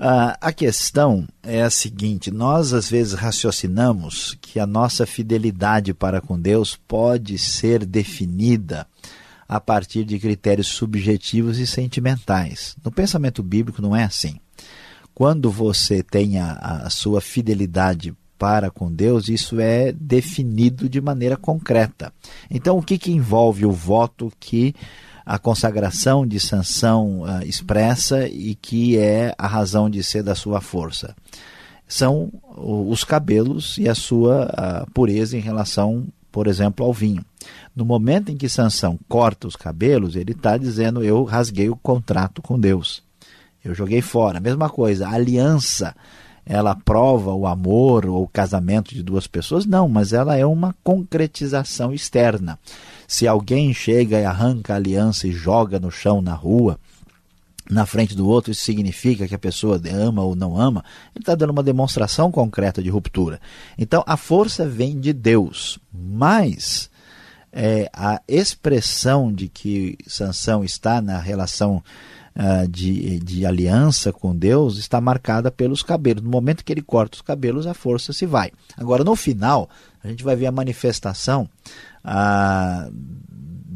Uh, 0.00 0.32
a 0.40 0.50
questão 0.50 1.28
é 1.42 1.60
a 1.60 1.68
seguinte: 1.68 2.30
nós 2.30 2.72
às 2.72 2.88
vezes 2.88 3.12
raciocinamos 3.12 4.34
que 4.40 4.58
a 4.58 4.66
nossa 4.66 5.04
fidelidade 5.04 5.92
para 5.92 6.22
com 6.22 6.40
Deus 6.40 6.74
pode 6.74 7.36
ser 7.36 7.84
definida 7.84 8.86
a 9.46 9.60
partir 9.60 10.04
de 10.04 10.18
critérios 10.18 10.68
subjetivos 10.68 11.58
e 11.58 11.66
sentimentais. 11.66 12.76
No 12.82 12.90
pensamento 12.90 13.42
bíblico 13.42 13.82
não 13.82 13.94
é 13.94 14.04
assim. 14.04 14.40
Quando 15.12 15.50
você 15.50 16.02
tem 16.02 16.38
a, 16.38 16.52
a 16.54 16.88
sua 16.88 17.20
fidelidade 17.20 18.14
para 18.38 18.70
com 18.70 18.90
Deus, 18.90 19.28
isso 19.28 19.60
é 19.60 19.92
definido 19.92 20.88
de 20.88 20.98
maneira 20.98 21.36
concreta. 21.36 22.10
Então, 22.50 22.78
o 22.78 22.82
que, 22.82 22.96
que 22.96 23.12
envolve 23.12 23.66
o 23.66 23.72
voto 23.72 24.32
que 24.40 24.74
a 25.30 25.38
consagração 25.38 26.26
de 26.26 26.40
sanção 26.40 27.20
uh, 27.20 27.46
expressa 27.46 28.26
e 28.26 28.56
que 28.56 28.98
é 28.98 29.32
a 29.38 29.46
razão 29.46 29.88
de 29.88 30.02
ser 30.02 30.24
da 30.24 30.34
sua 30.34 30.60
força. 30.60 31.14
São 31.86 32.32
os 32.56 33.04
cabelos 33.04 33.78
e 33.78 33.88
a 33.88 33.94
sua 33.94 34.46
uh, 34.46 34.90
pureza 34.90 35.36
em 35.36 35.40
relação, 35.40 36.08
por 36.32 36.48
exemplo, 36.48 36.84
ao 36.84 36.92
vinho. 36.92 37.24
No 37.76 37.84
momento 37.84 38.32
em 38.32 38.36
que 38.36 38.48
Sansão 38.48 38.98
corta 39.08 39.46
os 39.46 39.54
cabelos, 39.54 40.16
ele 40.16 40.32
está 40.32 40.58
dizendo: 40.58 41.00
Eu 41.00 41.22
rasguei 41.22 41.70
o 41.70 41.76
contrato 41.76 42.42
com 42.42 42.58
Deus. 42.58 43.00
Eu 43.64 43.72
joguei 43.72 44.02
fora. 44.02 44.40
Mesma 44.40 44.68
coisa, 44.68 45.06
a 45.06 45.12
aliança, 45.12 45.94
ela 46.44 46.74
prova 46.74 47.32
o 47.32 47.46
amor 47.46 48.04
ou 48.04 48.24
o 48.24 48.28
casamento 48.28 48.92
de 48.92 49.02
duas 49.04 49.28
pessoas? 49.28 49.64
Não, 49.64 49.88
mas 49.88 50.12
ela 50.12 50.36
é 50.36 50.44
uma 50.44 50.74
concretização 50.82 51.94
externa. 51.94 52.58
Se 53.10 53.26
alguém 53.26 53.74
chega 53.74 54.20
e 54.20 54.24
arranca 54.24 54.72
a 54.72 54.76
aliança 54.76 55.26
e 55.26 55.32
joga 55.32 55.80
no 55.80 55.90
chão 55.90 56.22
na 56.22 56.32
rua, 56.32 56.78
na 57.68 57.84
frente 57.84 58.14
do 58.14 58.28
outro, 58.28 58.52
isso 58.52 58.62
significa 58.62 59.26
que 59.26 59.34
a 59.34 59.38
pessoa 59.38 59.82
ama 59.92 60.22
ou 60.22 60.36
não 60.36 60.56
ama, 60.56 60.84
ele 61.12 61.22
está 61.22 61.34
dando 61.34 61.50
uma 61.50 61.62
demonstração 61.64 62.30
concreta 62.30 62.80
de 62.80 62.88
ruptura. 62.88 63.40
Então 63.76 64.04
a 64.06 64.16
força 64.16 64.64
vem 64.64 65.00
de 65.00 65.12
Deus, 65.12 65.80
mas 65.92 66.88
é, 67.52 67.90
a 67.92 68.22
expressão 68.28 69.32
de 69.32 69.48
que 69.48 69.98
Sansão 70.06 70.62
está 70.62 71.02
na 71.02 71.18
relação 71.18 71.82
uh, 72.36 72.68
de, 72.68 73.18
de 73.18 73.44
aliança 73.44 74.12
com 74.12 74.36
Deus 74.36 74.78
está 74.78 75.00
marcada 75.00 75.50
pelos 75.50 75.82
cabelos. 75.82 76.22
No 76.22 76.30
momento 76.30 76.64
que 76.64 76.72
ele 76.72 76.80
corta 76.80 77.16
os 77.16 77.22
cabelos, 77.22 77.66
a 77.66 77.74
força 77.74 78.12
se 78.12 78.24
vai. 78.24 78.52
Agora, 78.76 79.02
no 79.02 79.16
final, 79.16 79.68
a 80.04 80.06
gente 80.06 80.22
vai 80.22 80.36
ver 80.36 80.46
a 80.46 80.52
manifestação 80.52 81.48
uh, 82.04 82.92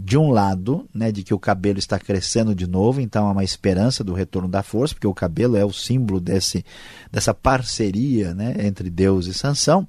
de 0.04 0.18
um 0.18 0.30
lado, 0.30 0.86
né, 0.92 1.10
de 1.10 1.22
que 1.22 1.32
o 1.32 1.38
cabelo 1.38 1.78
está 1.78 1.98
crescendo 1.98 2.54
de 2.54 2.66
novo, 2.66 3.00
então 3.00 3.26
há 3.26 3.32
uma 3.32 3.42
esperança 3.42 4.04
do 4.04 4.12
retorno 4.12 4.48
da 4.48 4.62
força, 4.62 4.94
porque 4.94 5.06
o 5.06 5.14
cabelo 5.14 5.56
é 5.56 5.64
o 5.64 5.72
símbolo 5.72 6.20
desse, 6.20 6.62
dessa 7.10 7.32
parceria 7.32 8.34
né, 8.34 8.54
entre 8.58 8.90
Deus 8.90 9.26
e 9.26 9.32
Sansão. 9.32 9.88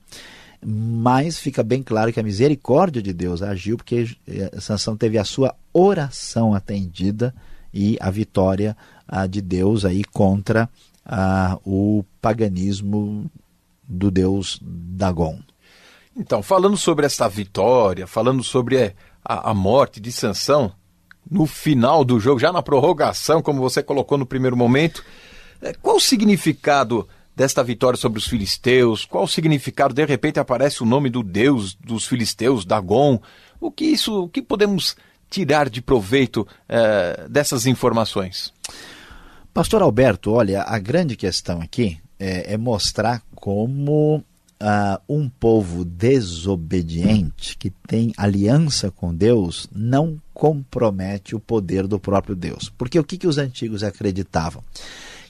Mas 0.66 1.38
fica 1.38 1.62
bem 1.62 1.84
claro 1.84 2.14
que 2.14 2.20
a 2.20 2.24
misericórdia 2.24 3.02
de 3.02 3.14
Deus 3.14 3.42
agiu, 3.42 3.76
porque 3.76 4.16
eh, 4.26 4.52
Sansão 4.60 4.96
teve 4.96 5.18
a 5.18 5.24
sua 5.24 5.54
oração 5.74 6.56
atendida 6.56 7.36
e 7.74 7.98
a 8.00 8.10
vitória 8.10 8.76
ah, 9.08 9.28
de 9.28 9.42
Deus 9.42 9.84
aí 9.84 10.04
contra 10.04 10.70
ah, 11.06 11.60
o 11.66 12.04
paganismo 12.22 13.30
do 13.88 14.10
deus 14.10 14.60
Dagon. 14.64 15.40
Então, 16.16 16.42
falando 16.42 16.78
sobre 16.78 17.06
essa 17.06 17.28
vitória, 17.28 18.08
falando 18.08 18.44
sobre 18.44 18.78
eh, 18.78 18.94
a, 19.24 19.52
a 19.52 19.54
morte 19.54 20.00
de 20.00 20.12
Sansão 20.12 20.72
no 21.30 21.46
final 21.46 22.06
do 22.06 22.20
jogo, 22.20 22.40
já 22.40 22.54
na 22.54 22.62
prorrogação, 22.62 23.42
como 23.42 23.60
você 23.60 23.84
colocou 23.84 24.18
no 24.18 24.26
primeiro 24.26 24.56
momento. 24.56 25.04
É, 25.62 25.74
qual 25.74 25.98
o 25.98 26.02
significado 26.02 27.08
desta 27.36 27.64
vitória 27.64 27.98
sobre 27.98 28.20
os 28.20 28.28
filisteus? 28.28 29.04
Qual 29.04 29.24
o 29.24 29.28
significado? 29.28 29.94
De 29.94 30.06
repente 30.06 30.40
aparece 30.40 30.84
o 30.84 30.86
nome 30.86 31.10
do 31.10 31.24
deus 31.24 31.74
dos 31.74 32.06
filisteus, 32.06 32.64
Dagon. 32.64 33.20
O 33.60 33.72
que 33.72 33.86
isso, 33.86 34.24
o 34.24 34.30
que 34.30 34.42
podemos 34.42 34.96
tirar 35.30 35.70
de 35.70 35.82
proveito 35.82 36.48
é, 36.70 37.28
dessas 37.28 37.66
informações? 37.66 38.54
Pastor 39.54 39.82
Alberto, 39.82 40.32
olha, 40.32 40.64
a 40.64 40.78
grande 40.78 41.16
questão 41.16 41.62
aqui 41.62 41.98
é, 42.20 42.54
é 42.54 42.58
mostrar 42.58 43.22
como 43.34 44.24
uh, 44.66 45.00
um 45.08 45.30
povo 45.30 45.86
desobediente 45.86 47.56
que 47.56 47.70
tem 47.70 48.12
aliança 48.18 48.90
com 48.90 49.14
Deus 49.14 49.70
não 49.72 50.20
compromete 50.34 51.36
o 51.36 51.40
poder 51.40 51.86
do 51.86 52.00
próprio 52.00 52.36
Deus. 52.36 52.72
Porque 52.76 53.00
o 53.00 53.04
que, 53.04 53.18
que 53.18 53.28
os 53.28 53.38
antigos 53.38 53.84
acreditavam? 53.84 54.64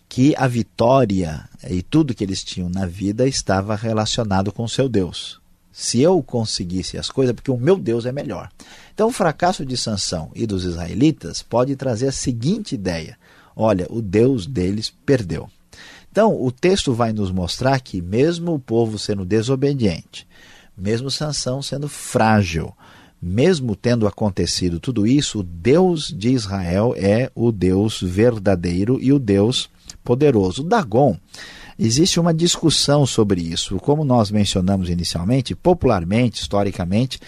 Que 0.07 0.33
a 0.37 0.47
vitória 0.47 1.47
e 1.69 1.81
tudo 1.81 2.13
que 2.13 2.23
eles 2.23 2.43
tinham 2.43 2.69
na 2.69 2.85
vida 2.85 3.27
estava 3.27 3.75
relacionado 3.75 4.51
com 4.51 4.67
seu 4.67 4.87
Deus. 4.87 5.41
Se 5.71 5.99
eu 5.99 6.23
conseguisse 6.23 6.97
as 6.97 7.09
coisas, 7.09 7.35
porque 7.35 7.51
o 7.51 7.57
meu 7.57 7.77
Deus 7.77 8.05
é 8.05 8.11
melhor. 8.11 8.49
Então, 8.93 9.09
o 9.09 9.11
fracasso 9.11 9.65
de 9.65 9.75
Sansão 9.75 10.31
e 10.33 10.47
dos 10.47 10.63
israelitas 10.63 11.43
pode 11.43 11.75
trazer 11.75 12.07
a 12.07 12.13
seguinte 12.13 12.75
ideia: 12.75 13.17
olha, 13.53 13.85
o 13.89 14.01
Deus 14.01 14.47
deles 14.47 14.93
perdeu. 15.05 15.49
Então, 16.15 16.41
o 16.41 16.49
texto 16.49 16.93
vai 16.93 17.11
nos 17.11 17.29
mostrar 17.29 17.77
que, 17.81 18.01
mesmo 18.01 18.53
o 18.53 18.59
povo 18.59 18.97
sendo 18.97 19.25
desobediente, 19.25 20.25
mesmo 20.77 21.11
Sansão 21.11 21.61
sendo 21.61 21.89
frágil, 21.89 22.71
mesmo 23.21 23.75
tendo 23.75 24.07
acontecido 24.07 24.79
tudo 24.79 25.05
isso, 25.05 25.39
o 25.39 25.43
Deus 25.43 26.07
de 26.17 26.29
Israel 26.29 26.93
é 26.95 27.29
o 27.35 27.51
Deus 27.51 28.01
verdadeiro 28.01 28.97
e 29.01 29.11
o 29.11 29.19
Deus 29.19 29.69
poderoso. 30.05 30.63
Dagon, 30.63 31.17
existe 31.77 32.17
uma 32.17 32.33
discussão 32.33 33.05
sobre 33.05 33.41
isso. 33.41 33.75
Como 33.79 34.05
nós 34.05 34.31
mencionamos 34.31 34.89
inicialmente, 34.89 35.53
popularmente, 35.53 36.41
historicamente, 36.41 37.19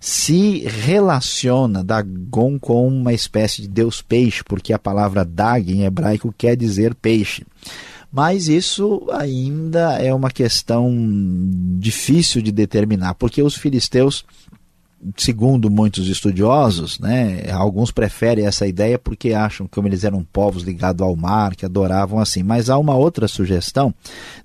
se 0.00 0.66
relaciona 0.66 1.84
Dagon 1.84 2.58
com 2.58 2.88
uma 2.88 3.12
espécie 3.12 3.62
de 3.62 3.68
deus 3.68 4.02
peixe, 4.02 4.42
porque 4.42 4.72
a 4.72 4.80
palavra 4.80 5.24
Dag 5.24 5.72
em 5.72 5.84
hebraico 5.84 6.34
quer 6.36 6.56
dizer 6.56 6.92
peixe. 6.96 7.46
Mas 8.12 8.46
isso 8.46 9.06
ainda 9.10 9.94
é 9.94 10.12
uma 10.12 10.30
questão 10.30 10.92
difícil 11.78 12.42
de 12.42 12.52
determinar, 12.52 13.14
porque 13.14 13.42
os 13.42 13.54
filisteus, 13.54 14.22
segundo 15.16 15.70
muitos 15.70 16.06
estudiosos, 16.08 17.00
né, 17.00 17.50
alguns 17.50 17.90
preferem 17.90 18.44
essa 18.44 18.66
ideia 18.66 18.98
porque 18.98 19.32
acham 19.32 19.66
que 19.66 19.72
como 19.72 19.88
eles 19.88 20.04
eram 20.04 20.22
povos 20.30 20.62
ligados 20.62 21.00
ao 21.00 21.16
mar, 21.16 21.56
que 21.56 21.64
adoravam 21.64 22.18
assim. 22.18 22.42
Mas 22.42 22.68
há 22.68 22.76
uma 22.76 22.94
outra 22.94 23.26
sugestão 23.26 23.94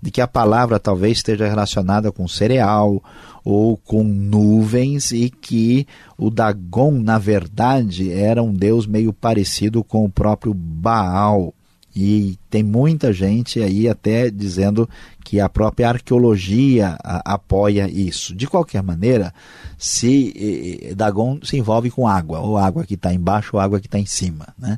de 0.02 0.12
que 0.12 0.22
a 0.22 0.28
palavra 0.28 0.80
talvez 0.80 1.18
esteja 1.18 1.46
relacionada 1.46 2.10
com 2.10 2.26
cereal 2.26 3.04
ou 3.44 3.76
com 3.76 4.02
nuvens 4.02 5.12
e 5.12 5.30
que 5.30 5.86
o 6.18 6.30
Dagon, 6.30 6.92
na 6.92 7.20
verdade, 7.20 8.14
era 8.14 8.42
um 8.42 8.54
deus 8.54 8.88
meio 8.88 9.12
parecido 9.12 9.84
com 9.84 10.06
o 10.06 10.10
próprio 10.10 10.54
Baal 10.54 11.54
e 12.00 12.38
tem 12.48 12.62
muita 12.62 13.12
gente 13.12 13.60
aí 13.60 13.90
até 13.90 14.30
dizendo 14.30 14.88
que 15.26 15.40
a 15.40 15.50
própria 15.50 15.90
arqueologia 15.90 16.96
a, 17.04 17.34
apoia 17.34 17.90
isso. 17.90 18.36
De 18.36 18.46
qualquer 18.46 18.84
maneira, 18.84 19.34
se 19.80 20.94
Dagon 20.96 21.40
se 21.42 21.58
envolve 21.58 21.90
com 21.90 22.08
água, 22.08 22.40
ou 22.40 22.56
água 22.56 22.86
que 22.86 22.94
está 22.94 23.12
embaixo 23.12 23.56
ou 23.56 23.60
água 23.60 23.80
que 23.80 23.88
está 23.88 23.98
em 23.98 24.06
cima, 24.06 24.54
né? 24.60 24.78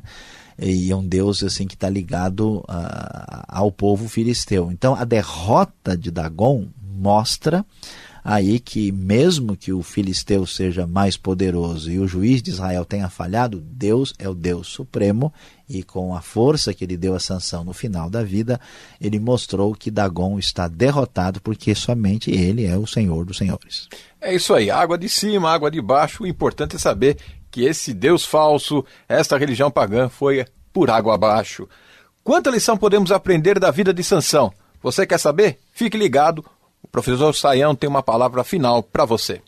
E 0.58 0.90
é 0.90 0.96
um 0.96 1.06
deus 1.06 1.42
assim 1.42 1.66
que 1.66 1.74
está 1.74 1.90
ligado 1.90 2.64
ao 3.46 3.70
povo 3.70 4.08
filisteu. 4.08 4.72
Então, 4.72 4.94
a 4.94 5.04
derrota 5.04 5.98
de 5.98 6.10
Dagon 6.10 6.68
mostra 6.82 7.66
aí 8.24 8.58
que 8.58 8.92
mesmo 8.92 9.56
que 9.56 9.72
o 9.72 9.82
filisteu 9.82 10.46
seja 10.46 10.86
mais 10.86 11.16
poderoso 11.16 11.90
e 11.90 11.98
o 11.98 12.06
juiz 12.06 12.42
de 12.42 12.50
Israel 12.50 12.84
tenha 12.84 13.08
falhado, 13.08 13.60
Deus 13.60 14.14
é 14.18 14.28
o 14.28 14.34
Deus 14.34 14.68
supremo 14.68 15.32
e 15.68 15.82
com 15.82 16.14
a 16.14 16.20
força 16.20 16.74
que 16.74 16.84
ele 16.84 16.96
deu 16.96 17.14
a 17.14 17.20
sanção 17.20 17.62
no 17.62 17.72
final 17.72 18.10
da 18.10 18.22
vida, 18.22 18.60
ele 19.00 19.20
mostrou 19.20 19.72
que 19.74 19.90
Dagon 19.90 20.38
está 20.38 20.66
derrotado 20.66 21.40
porque 21.40 21.74
somente 21.74 22.30
ele 22.30 22.66
é 22.66 22.76
o 22.76 22.86
Senhor 22.86 23.24
dos 23.24 23.38
senhores. 23.38 23.88
É 24.20 24.34
isso 24.34 24.52
aí, 24.52 24.70
água 24.70 24.98
de 24.98 25.08
cima, 25.08 25.50
água 25.50 25.70
de 25.70 25.80
baixo, 25.80 26.24
o 26.24 26.26
importante 26.26 26.76
é 26.76 26.78
saber 26.78 27.16
que 27.50 27.64
esse 27.64 27.92
Deus 27.94 28.24
falso, 28.24 28.84
esta 29.08 29.38
religião 29.38 29.70
pagã 29.70 30.08
foi 30.08 30.44
por 30.72 30.90
água 30.90 31.14
abaixo. 31.14 31.68
Quanta 32.22 32.50
lição 32.50 32.76
podemos 32.76 33.10
aprender 33.10 33.58
da 33.58 33.70
vida 33.70 33.94
de 33.94 34.04
Sansão? 34.04 34.52
Você 34.82 35.06
quer 35.06 35.18
saber? 35.18 35.58
Fique 35.72 35.96
ligado, 35.96 36.44
o 36.82 36.88
professor 36.88 37.34
Saião 37.34 37.74
tem 37.74 37.88
uma 37.88 38.02
palavra 38.02 38.44
final 38.44 38.82
para 38.82 39.04
você. 39.04 39.42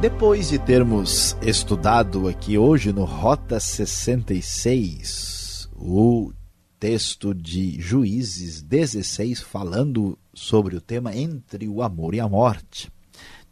Depois 0.00 0.48
de 0.48 0.58
termos 0.58 1.36
estudado 1.42 2.26
aqui 2.26 2.56
hoje 2.56 2.90
no 2.90 3.04
Rota 3.04 3.60
66, 3.60 5.68
o 5.76 6.32
texto 6.78 7.34
de 7.34 7.78
Juízes 7.78 8.62
16, 8.62 9.42
falando 9.42 10.18
sobre 10.32 10.74
o 10.74 10.80
tema 10.80 11.14
entre 11.14 11.68
o 11.68 11.82
amor 11.82 12.14
e 12.14 12.20
a 12.20 12.26
morte, 12.26 12.90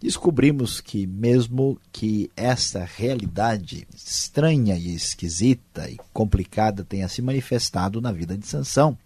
descobrimos 0.01 0.81
que, 0.81 1.07
mesmo 1.07 1.79
que 1.93 2.31
essa 2.37 2.85
realidade 2.85 3.87
estranha 3.95 4.77
e 4.77 4.95
esquisita 4.95 5.89
e 5.91 5.99
complicada 6.13 6.85
tenha 6.85 7.09
se 7.09 7.21
manifestado 7.21 8.01
na 8.01 8.13
vida 8.13 8.37
de 8.37 8.47
Sansão, 8.47 8.97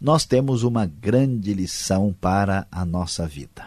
nós 0.00 0.24
temos 0.24 0.62
uma 0.62 0.86
grande 0.86 1.52
lição 1.54 2.14
para 2.20 2.66
a 2.70 2.84
nossa 2.84 3.26
vida. 3.26 3.66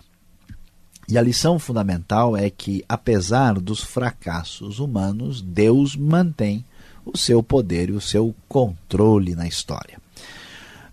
E 1.10 1.17
a 1.17 1.21
lição 1.21 1.57
fundamental 1.57 2.36
é 2.36 2.49
que, 2.49 2.83
apesar 2.88 3.53
dos 3.60 3.81
fracassos 3.81 4.79
humanos, 4.79 5.41
Deus 5.41 5.95
mantém 5.95 6.65
o 7.05 7.17
seu 7.17 7.41
poder 7.41 7.89
e 7.89 7.93
o 7.93 8.01
seu 8.01 8.36
controle 8.47 9.33
na 9.33 9.47
história. 9.47 9.99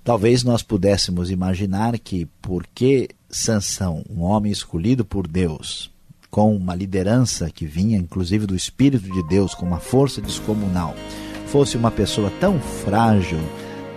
Talvez 0.05 0.45
nós 0.45 0.63
pudéssemos 0.63 1.31
imaginar 1.31 1.99
que, 1.99 2.29
porque 2.41 3.09
Sansão, 3.35 4.05
um 4.09 4.23
homem 4.23 4.53
escolhido 4.53 5.05
por 5.05 5.27
Deus, 5.27 5.91
com 6.31 6.55
uma 6.55 6.73
liderança 6.73 7.51
que 7.51 7.67
vinha 7.67 7.99
inclusive 7.99 8.47
do 8.47 8.55
Espírito 8.55 9.13
de 9.13 9.27
Deus, 9.27 9.57
com 9.57 9.67
uma 9.67 9.81
força 9.81 10.21
descomunal, 10.21 10.95
fosse 11.49 11.77
uma 11.77 11.91
pessoa 11.91 12.31
tão 12.39 12.61
frágil, 12.61 13.41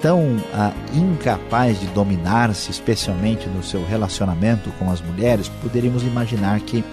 tão 0.02 0.23
ah, 0.56 0.73
incapaz 0.91 1.80
de 1.80 1.86
dominar-se, 1.89 2.71
especialmente 2.71 3.47
no 3.47 3.62
seu 3.62 3.86
relacionamento 3.86 4.71
com 4.80 4.89
as 4.89 5.02
mulheres, 5.02 5.47
poderíamos 5.62 6.02
imaginar 6.02 6.60
que 6.62 6.84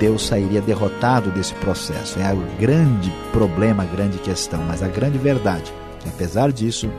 Deus 0.00 0.26
sairia 0.26 0.62
derrotado 0.62 1.30
desse 1.30 1.52
processo. 1.56 2.18
É 2.18 2.32
o 2.32 2.58
grande 2.58 3.12
problema, 3.32 3.82
a 3.82 3.86
grande 3.86 4.16
questão. 4.16 4.62
Mas 4.64 4.82
a 4.82 4.88
grande 4.88 5.18
verdade 5.18 5.70
é 5.70 6.02
que, 6.04 6.08
apesar 6.08 6.52
disso, 6.52 6.90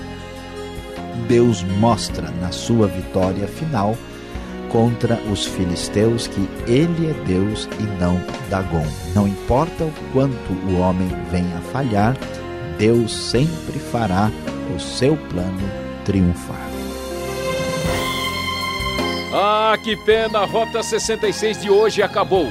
Deus 1.27 1.63
mostra 1.63 2.29
na 2.39 2.51
sua 2.51 2.87
vitória 2.87 3.47
final 3.47 3.97
contra 4.73 5.21
os 5.31 5.45
filisteus 5.45 6.25
que 6.25 6.49
ele 6.65 7.11
é 7.11 7.13
Deus 7.25 7.69
e 7.79 7.83
não 8.01 8.19
Dagon. 8.49 8.85
Não 9.13 9.27
importa 9.27 9.83
o 9.83 9.93
quanto 10.11 10.51
o 10.51 10.79
homem 10.79 11.07
venha 11.29 11.55
a 11.59 11.61
falhar, 11.71 12.17
Deus 12.79 13.13
sempre 13.13 13.77
fará 13.77 14.31
o 14.75 14.79
seu 14.79 15.15
plano 15.15 15.69
triunfar. 16.03 16.67
Ah, 19.31 19.77
que 19.83 19.95
pena! 19.95 20.39
A 20.39 20.45
Rota 20.45 20.81
66 20.81 21.61
de 21.61 21.69
hoje 21.69 22.01
acabou. 22.01 22.47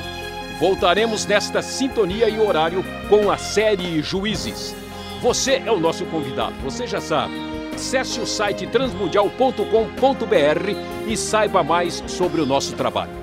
Voltaremos 0.60 1.26
nesta 1.26 1.60
sintonia 1.60 2.28
e 2.28 2.38
horário 2.38 2.84
com 3.08 3.32
a 3.32 3.36
série 3.36 4.00
Juízes. 4.00 4.76
Você 5.20 5.62
é 5.66 5.72
o 5.72 5.80
nosso 5.80 6.04
convidado, 6.06 6.54
você 6.62 6.86
já 6.86 7.00
sabe. 7.00 7.34
Acesse 7.82 8.20
o 8.20 8.26
site 8.26 8.64
transmundial.com.br 8.68 11.08
e 11.08 11.16
saiba 11.16 11.64
mais 11.64 12.00
sobre 12.06 12.40
o 12.40 12.46
nosso 12.46 12.76
trabalho. 12.76 13.21